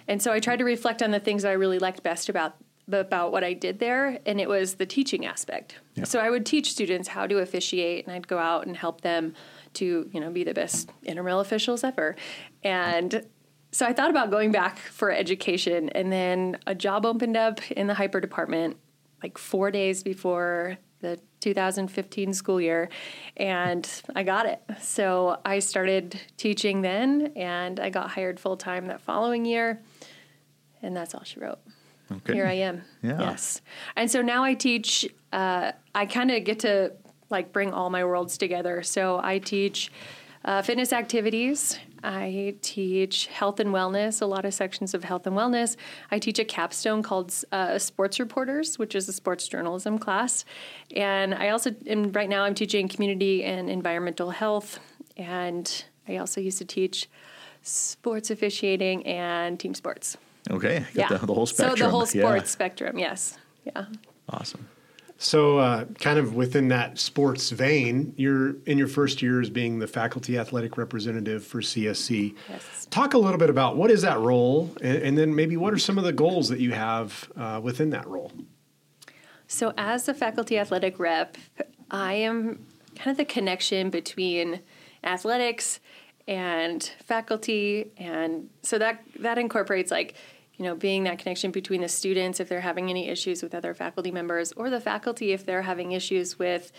and 0.07 0.21
so 0.21 0.31
I 0.31 0.39
tried 0.39 0.57
to 0.57 0.63
reflect 0.63 1.01
on 1.03 1.11
the 1.11 1.19
things 1.19 1.43
that 1.43 1.49
I 1.49 1.53
really 1.53 1.79
liked 1.79 2.03
best 2.03 2.29
about 2.29 2.55
about 2.89 3.33
what 3.33 3.43
I 3.43 3.51
did 3.51 3.79
there, 3.79 4.19
and 4.25 4.39
it 4.39 4.47
was 4.47 4.75
the 4.75 4.85
teaching 4.85 5.25
aspect. 5.25 5.75
Yeah. 5.95 6.05
So 6.05 6.19
I 6.19 6.29
would 6.29 6.45
teach 6.45 6.71
students 6.71 7.09
how 7.09 7.27
to 7.27 7.39
officiate, 7.39 8.05
and 8.05 8.15
I'd 8.15 8.27
go 8.27 8.37
out 8.37 8.65
and 8.65 8.77
help 8.77 9.01
them 9.01 9.33
to 9.73 10.09
you 10.11 10.19
know 10.19 10.29
be 10.29 10.43
the 10.43 10.53
best 10.53 10.89
intramural 11.03 11.39
officials 11.39 11.83
ever. 11.83 12.15
And 12.63 13.25
so 13.77 13.85
I 13.85 13.93
thought 13.93 14.09
about 14.09 14.31
going 14.31 14.51
back 14.51 14.79
for 14.79 15.11
education, 15.11 15.89
and 15.89 16.11
then 16.11 16.57
a 16.65 16.73
job 16.73 17.05
opened 17.05 17.37
up 17.37 17.59
in 17.69 17.85
the 17.85 17.93
hyper 17.93 18.19
department 18.19 18.75
like 19.21 19.37
four 19.37 19.69
days 19.69 20.01
before 20.01 20.79
the 21.01 21.19
2015 21.41 22.33
school 22.33 22.59
year, 22.59 22.89
and 23.35 23.87
I 24.15 24.23
got 24.23 24.47
it. 24.47 24.59
So 24.81 25.39
I 25.45 25.59
started 25.59 26.19
teaching 26.37 26.81
then, 26.81 27.33
and 27.35 27.79
I 27.79 27.91
got 27.91 28.09
hired 28.09 28.39
full 28.39 28.57
time 28.57 28.87
that 28.87 28.99
following 28.99 29.45
year. 29.45 29.79
And 30.81 30.97
that's 30.97 31.13
all 31.13 31.23
she 31.23 31.39
wrote. 31.39 31.59
Okay. 32.11 32.33
Here 32.33 32.47
I 32.47 32.53
am. 32.53 32.81
Yeah. 33.03 33.19
Yes. 33.19 33.61
And 33.95 34.09
so 34.09 34.23
now 34.23 34.43
I 34.43 34.55
teach, 34.55 35.07
uh, 35.31 35.73
I 35.93 36.07
kind 36.07 36.31
of 36.31 36.43
get 36.45 36.61
to 36.61 36.93
like 37.29 37.53
bring 37.53 37.73
all 37.73 37.91
my 37.91 38.03
worlds 38.03 38.39
together. 38.39 38.81
So 38.81 39.21
I 39.23 39.37
teach 39.37 39.91
uh, 40.43 40.63
fitness 40.63 40.93
activities. 40.93 41.77
I 42.03 42.55
teach 42.61 43.27
health 43.27 43.59
and 43.59 43.69
wellness, 43.71 44.21
a 44.21 44.25
lot 44.25 44.45
of 44.45 44.53
sections 44.53 44.93
of 44.93 45.03
health 45.03 45.25
and 45.27 45.35
wellness. 45.35 45.75
I 46.11 46.19
teach 46.19 46.39
a 46.39 46.45
capstone 46.45 47.03
called 47.03 47.33
uh, 47.51 47.77
Sports 47.79 48.19
Reporters, 48.19 48.77
which 48.79 48.95
is 48.95 49.07
a 49.09 49.13
sports 49.13 49.47
journalism 49.47 49.97
class. 49.99 50.45
And 50.95 51.33
I 51.33 51.49
also, 51.49 51.75
and 51.85 52.15
right 52.15 52.29
now, 52.29 52.43
I'm 52.43 52.53
teaching 52.55 52.87
community 52.87 53.43
and 53.43 53.69
environmental 53.69 54.29
health. 54.31 54.79
And 55.17 55.85
I 56.07 56.17
also 56.17 56.39
used 56.41 56.57
to 56.59 56.65
teach 56.65 57.09
sports 57.63 58.29
officiating 58.29 59.05
and 59.05 59.59
team 59.59 59.73
sports. 59.73 60.17
Okay. 60.49 60.79
Got 60.79 60.95
Yeah. 60.95 61.17
The, 61.17 61.25
the 61.25 61.33
whole 61.33 61.45
spectrum. 61.45 61.77
So 61.77 61.83
the 61.83 61.89
whole 61.89 62.01
Yeah. 62.13 62.21
sports 62.23 62.51
spectrum, 62.51 62.97
yes. 62.99 63.37
Yeah. 63.65 63.85
Awesome. 64.29 64.67
So, 65.19 65.57
uh, 65.57 65.85
kind 65.99 66.19
of 66.19 66.35
within 66.35 66.67
that 66.67 66.99
sports 66.99 67.49
vein, 67.49 68.13
you're 68.17 68.55
in 68.65 68.77
your 68.77 68.87
first 68.87 69.21
year 69.21 69.41
as 69.41 69.49
being 69.49 69.79
the 69.79 69.87
faculty 69.87 70.37
athletic 70.37 70.77
representative 70.77 71.43
for 71.43 71.59
CSC. 71.59 72.35
Yes. 72.47 72.87
Talk 72.91 73.15
a 73.15 73.17
little 73.17 73.39
bit 73.39 73.49
about 73.49 73.77
what 73.77 73.89
is 73.89 74.03
that 74.03 74.19
role, 74.19 74.71
and, 74.79 74.97
and 74.97 75.17
then 75.17 75.33
maybe 75.33 75.57
what 75.57 75.73
are 75.73 75.79
some 75.79 75.97
of 75.97 76.03
the 76.03 76.13
goals 76.13 76.49
that 76.49 76.59
you 76.59 76.71
have 76.71 77.31
uh, 77.35 77.59
within 77.63 77.89
that 77.89 78.07
role. 78.07 78.31
So, 79.47 79.73
as 79.75 80.05
the 80.05 80.13
faculty 80.13 80.59
athletic 80.59 80.99
rep, 80.99 81.35
I 81.89 82.13
am 82.13 82.67
kind 82.95 83.11
of 83.11 83.17
the 83.17 83.25
connection 83.25 83.89
between 83.89 84.61
athletics 85.03 85.79
and 86.27 86.83
faculty, 87.03 87.91
and 87.97 88.49
so 88.61 88.77
that 88.77 89.01
that 89.19 89.39
incorporates 89.39 89.89
like 89.89 90.15
you 90.57 90.65
know 90.65 90.75
being 90.75 91.03
that 91.03 91.19
connection 91.19 91.51
between 91.51 91.81
the 91.81 91.87
students 91.87 92.39
if 92.39 92.49
they're 92.49 92.61
having 92.61 92.89
any 92.89 93.09
issues 93.09 93.41
with 93.41 93.55
other 93.55 93.73
faculty 93.73 94.11
members, 94.11 94.51
or 94.53 94.69
the 94.69 94.81
faculty 94.81 95.31
if 95.31 95.45
they're 95.45 95.61
having 95.61 95.91
issues 95.91 96.37
with 96.37 96.71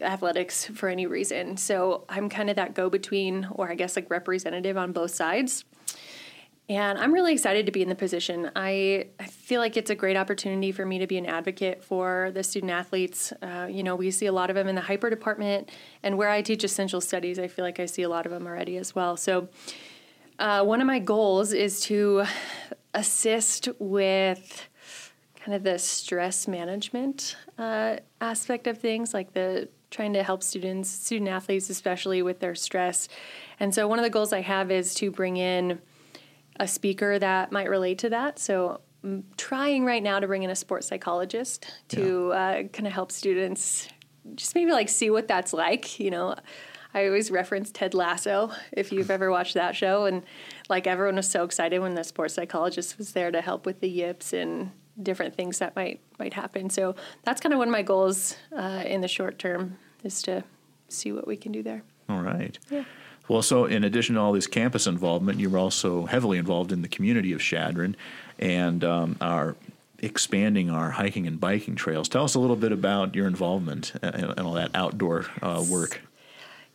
athletics 0.00 0.66
for 0.66 0.88
any 0.88 1.06
reason. 1.06 1.56
So 1.56 2.04
I'm 2.08 2.28
kind 2.28 2.48
of 2.48 2.56
that 2.56 2.74
go 2.74 2.88
between, 2.88 3.46
or 3.50 3.70
I 3.70 3.74
guess 3.74 3.96
like 3.96 4.10
representative 4.10 4.76
on 4.76 4.92
both 4.92 5.14
sides. 5.14 5.64
And 6.68 6.96
I'm 6.98 7.12
really 7.12 7.32
excited 7.34 7.66
to 7.66 7.72
be 7.72 7.82
in 7.82 7.88
the 7.88 7.94
position. 7.94 8.50
I, 8.54 9.08
I 9.20 9.26
feel 9.26 9.60
like 9.60 9.76
it's 9.76 9.90
a 9.90 9.94
great 9.94 10.16
opportunity 10.16 10.72
for 10.72 10.86
me 10.86 10.98
to 11.00 11.06
be 11.06 11.18
an 11.18 11.26
advocate 11.26 11.84
for 11.84 12.30
the 12.32 12.42
student 12.42 12.72
athletes. 12.72 13.32
Uh, 13.42 13.66
you 13.68 13.82
know, 13.82 13.96
we 13.96 14.10
see 14.10 14.26
a 14.26 14.32
lot 14.32 14.48
of 14.48 14.56
them 14.56 14.68
in 14.68 14.74
the 14.74 14.80
hyper 14.80 15.10
department, 15.10 15.70
and 16.02 16.16
where 16.16 16.30
I 16.30 16.40
teach 16.40 16.64
essential 16.64 17.00
studies, 17.00 17.38
I 17.38 17.48
feel 17.48 17.64
like 17.64 17.80
I 17.80 17.86
see 17.86 18.02
a 18.02 18.08
lot 18.08 18.26
of 18.26 18.32
them 18.32 18.46
already 18.46 18.78
as 18.78 18.94
well. 18.94 19.16
So, 19.16 19.48
uh, 20.38 20.64
one 20.64 20.80
of 20.80 20.86
my 20.86 20.98
goals 20.98 21.52
is 21.52 21.80
to 21.82 22.24
assist 22.94 23.68
with 23.78 24.68
kind 25.36 25.54
of 25.54 25.64
the 25.64 25.78
stress 25.78 26.46
management 26.46 27.36
uh, 27.58 27.96
aspect 28.20 28.66
of 28.66 28.78
things, 28.78 29.12
like 29.12 29.32
the 29.32 29.68
trying 29.90 30.12
to 30.14 30.22
help 30.22 30.42
students, 30.42 30.88
student 30.88 31.28
athletes, 31.28 31.68
especially 31.68 32.22
with 32.22 32.40
their 32.40 32.54
stress. 32.54 33.08
And 33.60 33.74
so, 33.74 33.86
one 33.86 33.98
of 33.98 34.04
the 34.04 34.10
goals 34.10 34.32
I 34.32 34.40
have 34.40 34.70
is 34.70 34.94
to 34.96 35.10
bring 35.10 35.36
in 35.36 35.80
a 36.58 36.66
speaker 36.66 37.18
that 37.18 37.52
might 37.52 37.68
relate 37.68 37.98
to 37.98 38.10
that. 38.10 38.38
So, 38.38 38.80
I'm 39.04 39.24
trying 39.36 39.84
right 39.84 40.02
now 40.02 40.20
to 40.20 40.26
bring 40.26 40.42
in 40.44 40.50
a 40.50 40.56
sports 40.56 40.86
psychologist 40.86 41.66
to 41.88 42.32
uh, 42.32 42.62
kind 42.64 42.86
of 42.86 42.92
help 42.92 43.10
students 43.10 43.88
just 44.36 44.54
maybe 44.54 44.70
like 44.70 44.88
see 44.88 45.10
what 45.10 45.28
that's 45.28 45.52
like. 45.52 45.98
You 45.98 46.10
know, 46.10 46.36
I 46.94 47.06
always 47.06 47.30
reference 47.30 47.70
Ted 47.70 47.94
Lasso 47.94 48.52
if 48.72 48.92
you've 48.92 49.10
ever 49.10 49.30
watched 49.30 49.54
that 49.54 49.74
show, 49.74 50.04
and 50.04 50.22
like 50.68 50.86
everyone 50.86 51.16
was 51.16 51.28
so 51.28 51.44
excited 51.44 51.80
when 51.80 51.94
the 51.94 52.04
sports 52.04 52.34
psychologist 52.34 52.98
was 52.98 53.12
there 53.12 53.30
to 53.30 53.40
help 53.40 53.66
with 53.66 53.80
the 53.80 53.88
yips 53.88 54.32
and 54.32 54.70
different 55.02 55.34
things 55.34 55.58
that 55.58 55.74
might 55.74 56.00
might 56.18 56.34
happen. 56.34 56.70
So 56.70 56.94
that's 57.24 57.40
kind 57.40 57.52
of 57.52 57.58
one 57.58 57.68
of 57.68 57.72
my 57.72 57.82
goals 57.82 58.36
uh, 58.54 58.82
in 58.86 59.00
the 59.00 59.08
short 59.08 59.38
term 59.38 59.78
is 60.04 60.22
to 60.22 60.44
see 60.88 61.12
what 61.12 61.26
we 61.26 61.36
can 61.36 61.52
do 61.52 61.62
there. 61.62 61.82
All 62.08 62.20
right. 62.20 62.58
Yeah. 62.70 62.84
Well, 63.28 63.42
so 63.42 63.64
in 63.64 63.84
addition 63.84 64.16
to 64.16 64.20
all 64.20 64.32
this 64.32 64.46
campus 64.46 64.86
involvement, 64.86 65.38
you 65.38 65.48
were 65.48 65.58
also 65.58 66.06
heavily 66.06 66.38
involved 66.38 66.72
in 66.72 66.82
the 66.82 66.88
community 66.88 67.32
of 67.32 67.40
Chadron 67.40 67.96
and 68.38 68.84
um, 68.84 69.16
are 69.20 69.56
expanding 70.00 70.68
our 70.68 70.90
hiking 70.90 71.26
and 71.26 71.40
biking 71.40 71.76
trails. 71.76 72.08
Tell 72.08 72.24
us 72.24 72.34
a 72.34 72.40
little 72.40 72.56
bit 72.56 72.72
about 72.72 73.14
your 73.14 73.28
involvement 73.28 73.92
and, 74.02 74.14
and 74.14 74.40
all 74.40 74.54
that 74.54 74.72
outdoor 74.74 75.26
uh, 75.40 75.64
work. 75.66 76.02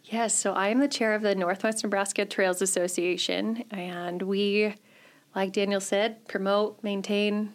Yes, 0.09 0.33
so 0.33 0.53
I 0.53 0.69
am 0.69 0.79
the 0.79 0.87
chair 0.87 1.15
of 1.15 1.21
the 1.21 1.35
Northwest 1.35 1.83
Nebraska 1.83 2.23
Trails 2.23 2.61
Association, 2.61 3.65
and 3.71 4.21
we, 4.21 4.73
like 5.35 5.51
Daniel 5.51 5.81
said, 5.81 6.25
promote, 6.29 6.81
maintain, 6.81 7.53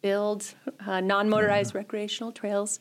build 0.00 0.54
uh, 0.86 1.00
non 1.00 1.28
motorized 1.28 1.74
recreational 1.74 2.30
trails 2.30 2.78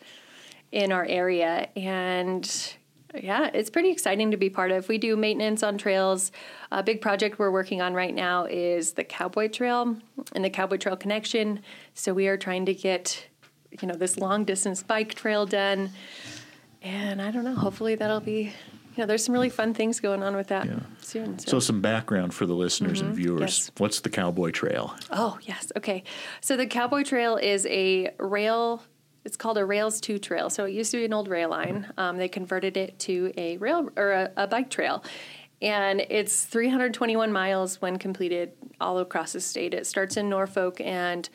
in 0.71 0.91
our 0.91 1.03
area. 1.03 1.67
And 1.75 2.75
yeah, 3.15 3.49
it's 3.55 3.71
pretty 3.71 3.89
exciting 3.89 4.29
to 4.29 4.37
be 4.37 4.51
part 4.51 4.71
of. 4.71 4.87
We 4.87 4.99
do 4.99 5.15
maintenance 5.15 5.63
on 5.63 5.79
trails. 5.79 6.31
A 6.71 6.83
big 6.83 7.01
project 7.01 7.39
we're 7.39 7.49
working 7.49 7.81
on 7.81 7.95
right 7.95 8.13
now 8.13 8.45
is 8.45 8.93
the 8.93 9.03
Cowboy 9.03 9.47
Trail 9.47 9.97
and 10.33 10.45
the 10.45 10.51
Cowboy 10.51 10.77
Trail 10.77 10.95
Connection. 10.95 11.61
So 11.95 12.13
we 12.13 12.27
are 12.27 12.37
trying 12.37 12.67
to 12.67 12.73
get, 12.75 13.25
you 13.81 13.87
know, 13.87 13.95
this 13.95 14.19
long 14.19 14.45
distance 14.45 14.83
bike 14.83 15.15
trail 15.15 15.47
done. 15.47 15.89
And 16.83 17.19
I 17.19 17.31
don't 17.31 17.45
know, 17.45 17.55
hopefully 17.55 17.95
that'll 17.95 18.19
be, 18.19 18.53
know, 18.97 19.05
there's 19.05 19.23
some 19.23 19.33
really 19.33 19.49
fun 19.49 19.73
things 19.73 19.99
going 19.99 20.23
on 20.23 20.35
with 20.35 20.47
that 20.47 20.65
Yeah. 20.65 20.79
soon. 21.01 21.39
So, 21.39 21.59
some 21.59 21.81
background 21.81 22.33
for 22.33 22.45
the 22.45 22.53
listeners 22.53 23.01
and 23.01 23.13
viewers. 23.15 23.35
Mm-hmm. 23.39 23.43
Yes. 23.43 23.71
What's 23.77 23.99
the 24.01 24.09
Cowboy 24.09 24.51
Trail? 24.51 24.95
Oh, 25.11 25.37
yes. 25.41 25.71
Okay. 25.77 26.03
So 26.41 26.57
the 26.57 26.65
Cowboy 26.67 27.03
Trail 27.03 27.37
is 27.37 27.65
a 27.67 28.11
rail, 28.19 28.83
it's 29.25 29.37
called 29.37 29.57
a 29.57 29.65
Rails 29.65 29.99
2 30.01 30.19
trail. 30.19 30.49
So 30.49 30.65
it 30.65 30.71
used 30.71 30.91
to 30.91 30.97
be 30.97 31.05
an 31.05 31.13
old 31.13 31.27
rail 31.27 31.49
line. 31.49 31.87
Um, 31.97 32.17
they 32.17 32.27
converted 32.29 32.77
it 32.77 32.97
to 32.99 33.31
a 33.37 33.57
rail 33.57 33.89
or 33.97 34.11
a, 34.11 34.31
a 34.37 34.47
bike 34.47 34.69
trail. 34.69 35.03
And 35.61 36.01
it's 36.09 36.45
321 36.45 37.31
miles 37.31 37.81
when 37.81 37.97
completed 37.97 38.51
all 38.79 38.99
across 38.99 39.33
the 39.33 39.41
state. 39.41 39.73
It 39.73 39.87
starts 39.87 40.15
in 40.15 40.29
Norfolk, 40.29 40.79
and 40.79 41.27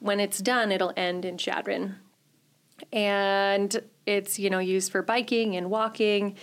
when 0.00 0.18
it's 0.18 0.38
done, 0.40 0.72
it'll 0.72 0.92
end 0.96 1.24
in 1.24 1.38
Chadron. 1.38 1.94
And 2.92 3.80
it's, 4.06 4.38
you 4.38 4.50
know, 4.50 4.58
used 4.58 4.90
for 4.92 5.02
biking 5.02 5.56
and 5.56 5.70
walking. 5.70 6.36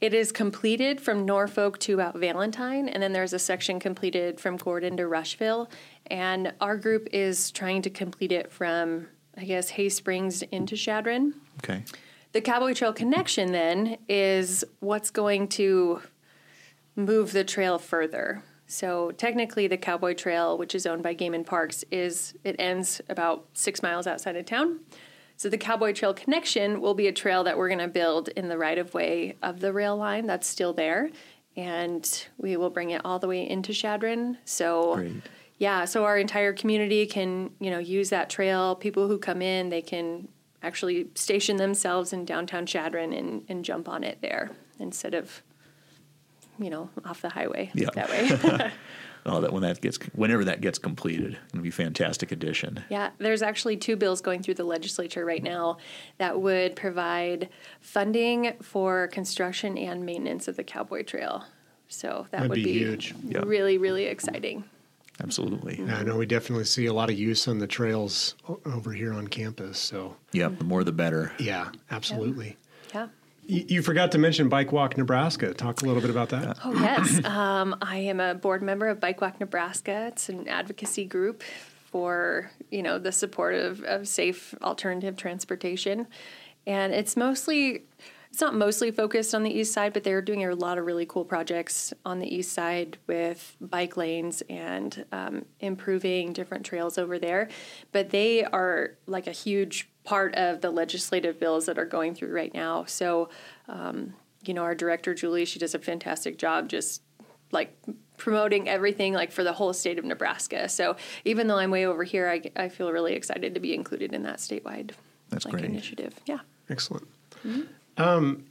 It 0.00 0.12
is 0.12 0.32
completed 0.32 1.00
from 1.00 1.24
Norfolk 1.24 1.78
to 1.80 1.94
about 1.94 2.16
Valentine, 2.16 2.88
and 2.88 3.02
then 3.02 3.12
there's 3.12 3.32
a 3.32 3.38
section 3.38 3.80
completed 3.80 4.40
from 4.40 4.56
Gordon 4.56 4.96
to 4.98 5.06
Rushville. 5.06 5.70
And 6.08 6.52
our 6.60 6.76
group 6.76 7.08
is 7.12 7.50
trying 7.50 7.82
to 7.82 7.90
complete 7.90 8.32
it 8.32 8.52
from, 8.52 9.08
I 9.36 9.44
guess, 9.44 9.70
Hay 9.70 9.88
Springs 9.88 10.42
into 10.42 10.76
Chadron. 10.76 11.34
Okay. 11.62 11.84
The 12.32 12.40
Cowboy 12.40 12.74
Trail 12.74 12.92
connection 12.92 13.52
then 13.52 13.96
is 14.08 14.64
what's 14.80 15.10
going 15.10 15.48
to 15.48 16.02
move 16.96 17.32
the 17.32 17.44
trail 17.44 17.78
further. 17.78 18.42
So 18.66 19.12
technically, 19.12 19.68
the 19.68 19.76
Cowboy 19.76 20.14
Trail, 20.14 20.58
which 20.58 20.74
is 20.74 20.86
owned 20.86 21.02
by 21.02 21.14
Game 21.14 21.34
and 21.34 21.46
Parks, 21.46 21.84
is 21.90 22.34
it 22.44 22.56
ends 22.58 23.00
about 23.08 23.46
six 23.52 23.82
miles 23.82 24.06
outside 24.06 24.36
of 24.36 24.46
town. 24.46 24.80
So 25.44 25.50
the 25.50 25.58
Cowboy 25.58 25.92
Trail 25.92 26.14
connection 26.14 26.80
will 26.80 26.94
be 26.94 27.06
a 27.06 27.12
trail 27.12 27.44
that 27.44 27.58
we're 27.58 27.68
going 27.68 27.78
to 27.80 27.86
build 27.86 28.28
in 28.28 28.48
the 28.48 28.56
right 28.56 28.78
of 28.78 28.94
way 28.94 29.36
of 29.42 29.60
the 29.60 29.74
rail 29.74 29.94
line 29.94 30.26
that's 30.26 30.46
still 30.46 30.72
there, 30.72 31.10
and 31.54 32.26
we 32.38 32.56
will 32.56 32.70
bring 32.70 32.92
it 32.92 33.02
all 33.04 33.18
the 33.18 33.28
way 33.28 33.46
into 33.46 33.74
Chadron. 33.74 34.38
So. 34.46 34.94
Great. 34.94 35.12
Yeah, 35.58 35.84
so 35.84 36.04
our 36.04 36.16
entire 36.16 36.54
community 36.54 37.04
can, 37.04 37.50
you 37.60 37.70
know, 37.70 37.78
use 37.78 38.08
that 38.08 38.30
trail. 38.30 38.74
People 38.74 39.06
who 39.06 39.18
come 39.18 39.42
in, 39.42 39.68
they 39.68 39.82
can 39.82 40.28
actually 40.62 41.08
station 41.14 41.58
themselves 41.58 42.14
in 42.14 42.24
downtown 42.24 42.64
Chadron 42.64 43.12
and, 43.12 43.44
and 43.50 43.66
jump 43.66 43.86
on 43.86 44.02
it 44.02 44.18
there 44.22 44.50
instead 44.80 45.12
of, 45.12 45.42
you 46.58 46.70
know, 46.70 46.88
off 47.04 47.20
the 47.20 47.28
highway 47.28 47.70
Yeah. 47.74 47.90
that 47.94 48.08
way. 48.08 48.72
Oh, 49.26 49.40
that 49.40 49.52
when 49.52 49.62
that 49.62 49.80
gets 49.80 49.96
whenever 50.14 50.44
that 50.44 50.60
gets 50.60 50.78
completed, 50.78 51.38
it'll 51.48 51.62
be 51.62 51.70
a 51.70 51.72
fantastic 51.72 52.30
addition. 52.30 52.84
yeah, 52.90 53.10
there's 53.18 53.40
actually 53.42 53.76
two 53.78 53.96
bills 53.96 54.20
going 54.20 54.42
through 54.42 54.54
the 54.54 54.64
legislature 54.64 55.24
right 55.24 55.42
now 55.42 55.78
that 56.18 56.40
would 56.40 56.76
provide 56.76 57.48
funding 57.80 58.52
for 58.60 59.08
construction 59.08 59.78
and 59.78 60.04
maintenance 60.04 60.46
of 60.48 60.56
the 60.56 60.64
Cowboy 60.64 61.02
Trail. 61.04 61.44
So 61.88 62.26
that 62.32 62.38
That'd 62.38 62.50
would 62.50 62.54
be 62.56 62.64
be, 62.64 62.72
huge. 62.74 63.14
Yeah. 63.26 63.42
really, 63.46 63.78
really 63.78 64.04
exciting. 64.06 64.64
Absolutely. 65.22 65.80
Yeah, 65.80 65.98
I 65.98 66.02
know 66.02 66.16
we 66.16 66.26
definitely 66.26 66.64
see 66.64 66.86
a 66.86 66.92
lot 66.92 67.08
of 67.08 67.16
use 67.18 67.46
on 67.46 67.58
the 67.58 67.66
trails 67.68 68.34
over 68.66 68.92
here 68.92 69.12
on 69.14 69.28
campus. 69.28 69.78
So, 69.78 70.16
yeah, 70.32 70.48
The 70.48 70.64
more 70.64 70.82
the 70.82 70.92
better. 70.92 71.32
yeah, 71.38 71.70
absolutely. 71.90 72.56
Yeah. 72.92 73.04
You, 73.04 73.10
you 73.46 73.82
forgot 73.82 74.12
to 74.12 74.18
mention 74.18 74.48
Bike 74.48 74.72
Walk 74.72 74.96
Nebraska. 74.96 75.52
Talk 75.54 75.82
a 75.82 75.84
little 75.84 76.00
bit 76.00 76.10
about 76.10 76.30
that. 76.30 76.58
Oh, 76.64 76.72
yes. 76.72 77.24
um, 77.24 77.76
I 77.82 77.98
am 77.98 78.20
a 78.20 78.34
board 78.34 78.62
member 78.62 78.88
of 78.88 79.00
Bike 79.00 79.20
Walk 79.20 79.40
Nebraska. 79.40 80.06
It's 80.08 80.28
an 80.28 80.48
advocacy 80.48 81.04
group 81.04 81.42
for, 81.86 82.50
you 82.70 82.82
know, 82.82 82.98
the 82.98 83.12
support 83.12 83.54
of, 83.54 83.82
of 83.82 84.08
safe 84.08 84.54
alternative 84.62 85.16
transportation. 85.16 86.06
And 86.66 86.94
it's 86.94 87.16
mostly, 87.16 87.84
it's 88.30 88.40
not 88.40 88.54
mostly 88.54 88.90
focused 88.90 89.34
on 89.34 89.42
the 89.42 89.50
east 89.50 89.72
side, 89.72 89.92
but 89.92 90.02
they're 90.02 90.22
doing 90.22 90.44
a 90.44 90.54
lot 90.54 90.78
of 90.78 90.86
really 90.86 91.06
cool 91.06 91.24
projects 91.24 91.92
on 92.04 92.18
the 92.18 92.34
east 92.34 92.52
side 92.52 92.98
with 93.06 93.56
bike 93.60 93.96
lanes 93.96 94.42
and 94.48 95.04
um, 95.12 95.44
improving 95.60 96.32
different 96.32 96.64
trails 96.64 96.98
over 96.98 97.18
there. 97.18 97.48
But 97.92 98.10
they 98.10 98.44
are 98.44 98.96
like 99.06 99.26
a 99.26 99.32
huge 99.32 99.88
part 100.04 100.34
of 100.34 100.60
the 100.60 100.70
legislative 100.70 101.40
bills 101.40 101.66
that 101.66 101.78
are 101.78 101.86
going 101.86 102.14
through 102.14 102.32
right 102.32 102.52
now. 102.54 102.84
So, 102.84 103.30
um, 103.68 104.14
you 104.44 104.54
know, 104.54 104.62
our 104.62 104.74
director 104.74 105.14
Julie, 105.14 105.46
she 105.46 105.58
does 105.58 105.74
a 105.74 105.78
fantastic 105.78 106.38
job 106.38 106.68
just 106.68 107.02
like 107.50 107.76
promoting 108.16 108.68
everything 108.68 109.14
like 109.14 109.32
for 109.32 109.42
the 109.42 109.52
whole 109.52 109.72
state 109.72 109.98
of 109.98 110.04
Nebraska. 110.04 110.68
So 110.68 110.96
even 111.24 111.46
though 111.46 111.56
I'm 111.56 111.70
way 111.70 111.86
over 111.86 112.04
here, 112.04 112.28
I, 112.28 112.42
I 112.56 112.68
feel 112.68 112.92
really 112.92 113.14
excited 113.14 113.54
to 113.54 113.60
be 113.60 113.74
included 113.74 114.12
in 114.12 114.22
that 114.24 114.38
statewide 114.38 114.92
That's 115.30 115.44
like, 115.44 115.52
great. 115.52 115.64
initiative. 115.64 116.14
Yeah. 116.26 116.40
Excellent. 116.68 117.08
Um, 117.96 118.44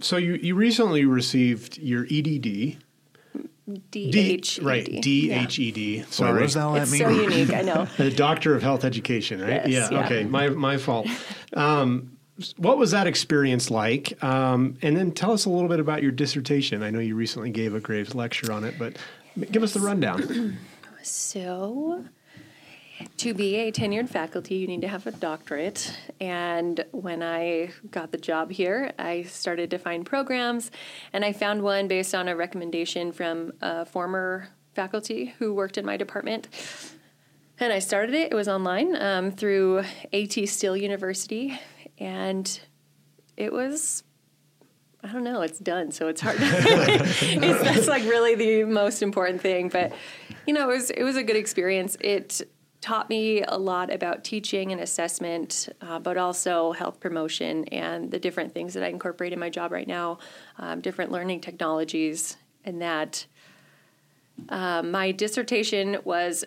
so 0.00 0.16
you, 0.16 0.34
you 0.34 0.54
recently 0.54 1.04
received 1.04 1.78
your 1.78 2.06
EDD. 2.10 2.78
D 3.90 4.10
D- 4.10 4.32
H 4.32 4.58
E 4.58 4.62
right, 4.62 4.84
D. 4.84 5.00
D 5.00 5.28
Yeah. 5.28 5.42
H 5.42 5.58
E 5.58 5.70
D. 5.72 5.98
Sorry, 6.02 6.10
Sorry. 6.12 6.32
what 6.32 6.40
does 6.40 6.54
that 6.54 6.82
It's 6.82 6.92
mean? 6.92 7.00
so 7.02 7.08
unique. 7.10 7.52
I 7.52 7.62
know. 7.62 7.86
The 7.98 8.10
Doctor 8.10 8.54
of 8.54 8.62
Health 8.62 8.84
Education, 8.84 9.40
right? 9.40 9.68
Yes, 9.68 9.90
yeah, 9.90 9.98
yeah. 10.00 10.06
Okay. 10.06 10.24
My 10.24 10.48
my 10.48 10.76
fault. 10.78 11.06
Um, 11.54 12.12
what 12.56 12.78
was 12.78 12.92
that 12.92 13.06
experience 13.06 13.70
like? 13.70 14.22
Um, 14.22 14.78
and 14.82 14.96
then 14.96 15.10
tell 15.12 15.32
us 15.32 15.44
a 15.44 15.50
little 15.50 15.68
bit 15.68 15.80
about 15.80 16.02
your 16.02 16.12
dissertation. 16.12 16.82
I 16.82 16.90
know 16.90 17.00
you 17.00 17.14
recently 17.16 17.50
gave 17.50 17.74
a 17.74 17.80
Graves 17.80 18.14
lecture 18.14 18.52
on 18.52 18.62
it, 18.64 18.78
but 18.78 18.96
give 19.50 19.62
us 19.62 19.74
the 19.74 19.80
rundown. 19.80 20.56
So, 21.02 22.04
to 23.18 23.34
be 23.34 23.56
a 23.56 23.72
tenured 23.72 24.08
faculty, 24.08 24.56
you 24.56 24.66
need 24.66 24.80
to 24.82 24.88
have 24.88 25.06
a 25.06 25.10
doctorate. 25.10 25.98
And 26.20 26.84
when 26.92 27.22
I 27.22 27.70
got 27.90 28.12
the 28.12 28.18
job 28.18 28.50
here, 28.50 28.92
I 28.98 29.24
started 29.24 29.70
to 29.70 29.78
find 29.78 30.06
programs, 30.06 30.70
and 31.12 31.24
I 31.24 31.32
found 31.32 31.62
one 31.62 31.88
based 31.88 32.14
on 32.14 32.28
a 32.28 32.36
recommendation 32.36 33.10
from 33.12 33.52
a 33.60 33.84
former 33.84 34.48
faculty 34.74 35.34
who 35.38 35.52
worked 35.52 35.78
in 35.78 35.84
my 35.84 35.96
department. 35.96 36.46
And 37.58 37.72
I 37.72 37.80
started 37.80 38.14
it. 38.14 38.30
It 38.30 38.36
was 38.36 38.46
online 38.46 38.94
um, 38.94 39.32
through 39.32 39.82
AT 40.12 40.48
Still 40.48 40.76
University, 40.76 41.58
and 41.98 42.60
it 43.36 43.52
was 43.52 44.04
I 45.02 45.12
don't 45.12 45.24
know. 45.24 45.42
It's 45.42 45.58
done, 45.58 45.92
so 45.92 46.08
it's 46.08 46.20
hard. 46.20 46.36
it's, 46.40 47.62
that's 47.62 47.86
like 47.86 48.02
really 48.02 48.34
the 48.34 48.64
most 48.64 49.00
important 49.00 49.40
thing. 49.40 49.68
But 49.68 49.92
you 50.46 50.54
know, 50.54 50.70
it 50.70 50.74
was 50.74 50.90
it 50.90 51.02
was 51.02 51.16
a 51.16 51.22
good 51.22 51.36
experience. 51.36 51.96
It 52.00 52.42
taught 52.80 53.08
me 53.10 53.42
a 53.42 53.56
lot 53.58 53.92
about 53.92 54.24
teaching 54.24 54.72
and 54.72 54.80
assessment, 54.80 55.68
uh, 55.80 55.98
but 55.98 56.16
also 56.16 56.72
health 56.72 57.00
promotion 57.00 57.64
and 57.66 58.10
the 58.10 58.18
different 58.18 58.54
things 58.54 58.74
that 58.74 58.84
I 58.84 58.88
incorporate 58.88 59.32
in 59.32 59.38
my 59.38 59.50
job 59.50 59.72
right 59.72 59.88
now, 59.88 60.18
um, 60.58 60.80
different 60.80 61.10
learning 61.10 61.40
technologies, 61.40 62.36
and 62.64 62.80
that. 62.82 63.26
Um, 64.50 64.92
my 64.92 65.10
dissertation 65.10 65.98
was 66.04 66.44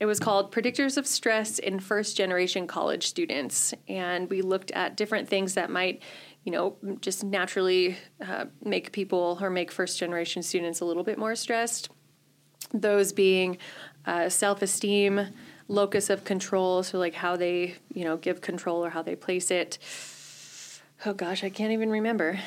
it 0.00 0.06
was 0.06 0.18
called 0.18 0.50
Predictors 0.50 0.96
of 0.96 1.06
Stress 1.06 1.58
in 1.58 1.78
First 1.78 2.16
Generation 2.16 2.66
College 2.66 3.06
Students. 3.06 3.74
And 3.86 4.30
we 4.30 4.40
looked 4.40 4.70
at 4.70 4.96
different 4.96 5.28
things 5.28 5.54
that 5.54 5.70
might, 5.70 6.02
you 6.42 6.52
know, 6.52 6.76
just 7.02 7.22
naturally 7.22 7.98
uh, 8.26 8.46
make 8.64 8.92
people 8.92 9.38
or 9.42 9.50
make 9.50 9.70
first 9.70 9.98
generation 9.98 10.42
students 10.42 10.80
a 10.80 10.86
little 10.86 11.04
bit 11.04 11.18
more 11.18 11.36
stressed. 11.36 11.90
Those 12.72 13.12
being 13.12 13.58
uh, 14.06 14.30
self 14.30 14.62
esteem, 14.62 15.26
locus 15.70 16.10
of 16.10 16.24
control, 16.24 16.82
so 16.82 16.98
like 16.98 17.14
how 17.14 17.36
they, 17.36 17.76
you 17.94 18.04
know, 18.04 18.16
give 18.16 18.40
control 18.40 18.84
or 18.84 18.90
how 18.90 19.02
they 19.02 19.16
place 19.16 19.50
it. 19.50 19.78
Oh 21.06 21.14
gosh, 21.14 21.44
I 21.44 21.48
can't 21.48 21.72
even 21.72 21.90
remember. 21.90 22.38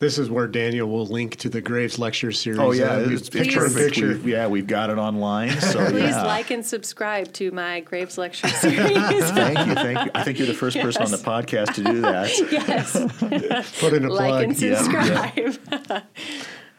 This 0.00 0.16
is 0.16 0.30
where 0.30 0.46
Daniel 0.46 0.88
will 0.88 1.04
link 1.04 1.36
to 1.36 1.50
the 1.50 1.60
Graves 1.60 1.98
lecture 1.98 2.32
series. 2.32 2.58
Oh 2.58 2.72
yeah, 2.72 2.92
Uh, 2.92 2.98
it's, 3.00 3.20
it's 3.20 3.28
picture 3.28 3.66
in 3.66 3.74
picture. 3.74 4.08
We've, 4.08 4.28
yeah, 4.28 4.46
we've 4.46 4.66
got 4.66 4.88
it 4.88 4.96
online. 4.96 5.50
So 5.60 5.90
Please 5.90 6.04
yeah. 6.04 6.22
like 6.22 6.50
and 6.50 6.64
subscribe 6.64 7.30
to 7.34 7.50
my 7.50 7.80
Graves 7.80 8.16
Lecture 8.16 8.48
series. 8.48 8.78
Thank 8.78 9.58
you, 9.66 9.74
thank 9.74 10.06
you. 10.06 10.10
I 10.14 10.22
think 10.24 10.38
you're 10.38 10.46
the 10.46 10.54
first 10.54 10.78
person 10.78 11.02
on 11.02 11.10
the 11.10 11.18
podcast 11.18 11.74
to 11.74 11.84
do 11.84 12.00
that. 12.00 12.30
yes. 12.50 13.78
Put 13.78 13.92
in 13.92 14.06
a 14.06 14.10
like 14.10 14.26
plug. 14.26 14.44
and 14.44 14.58
Yeah, 14.58 15.54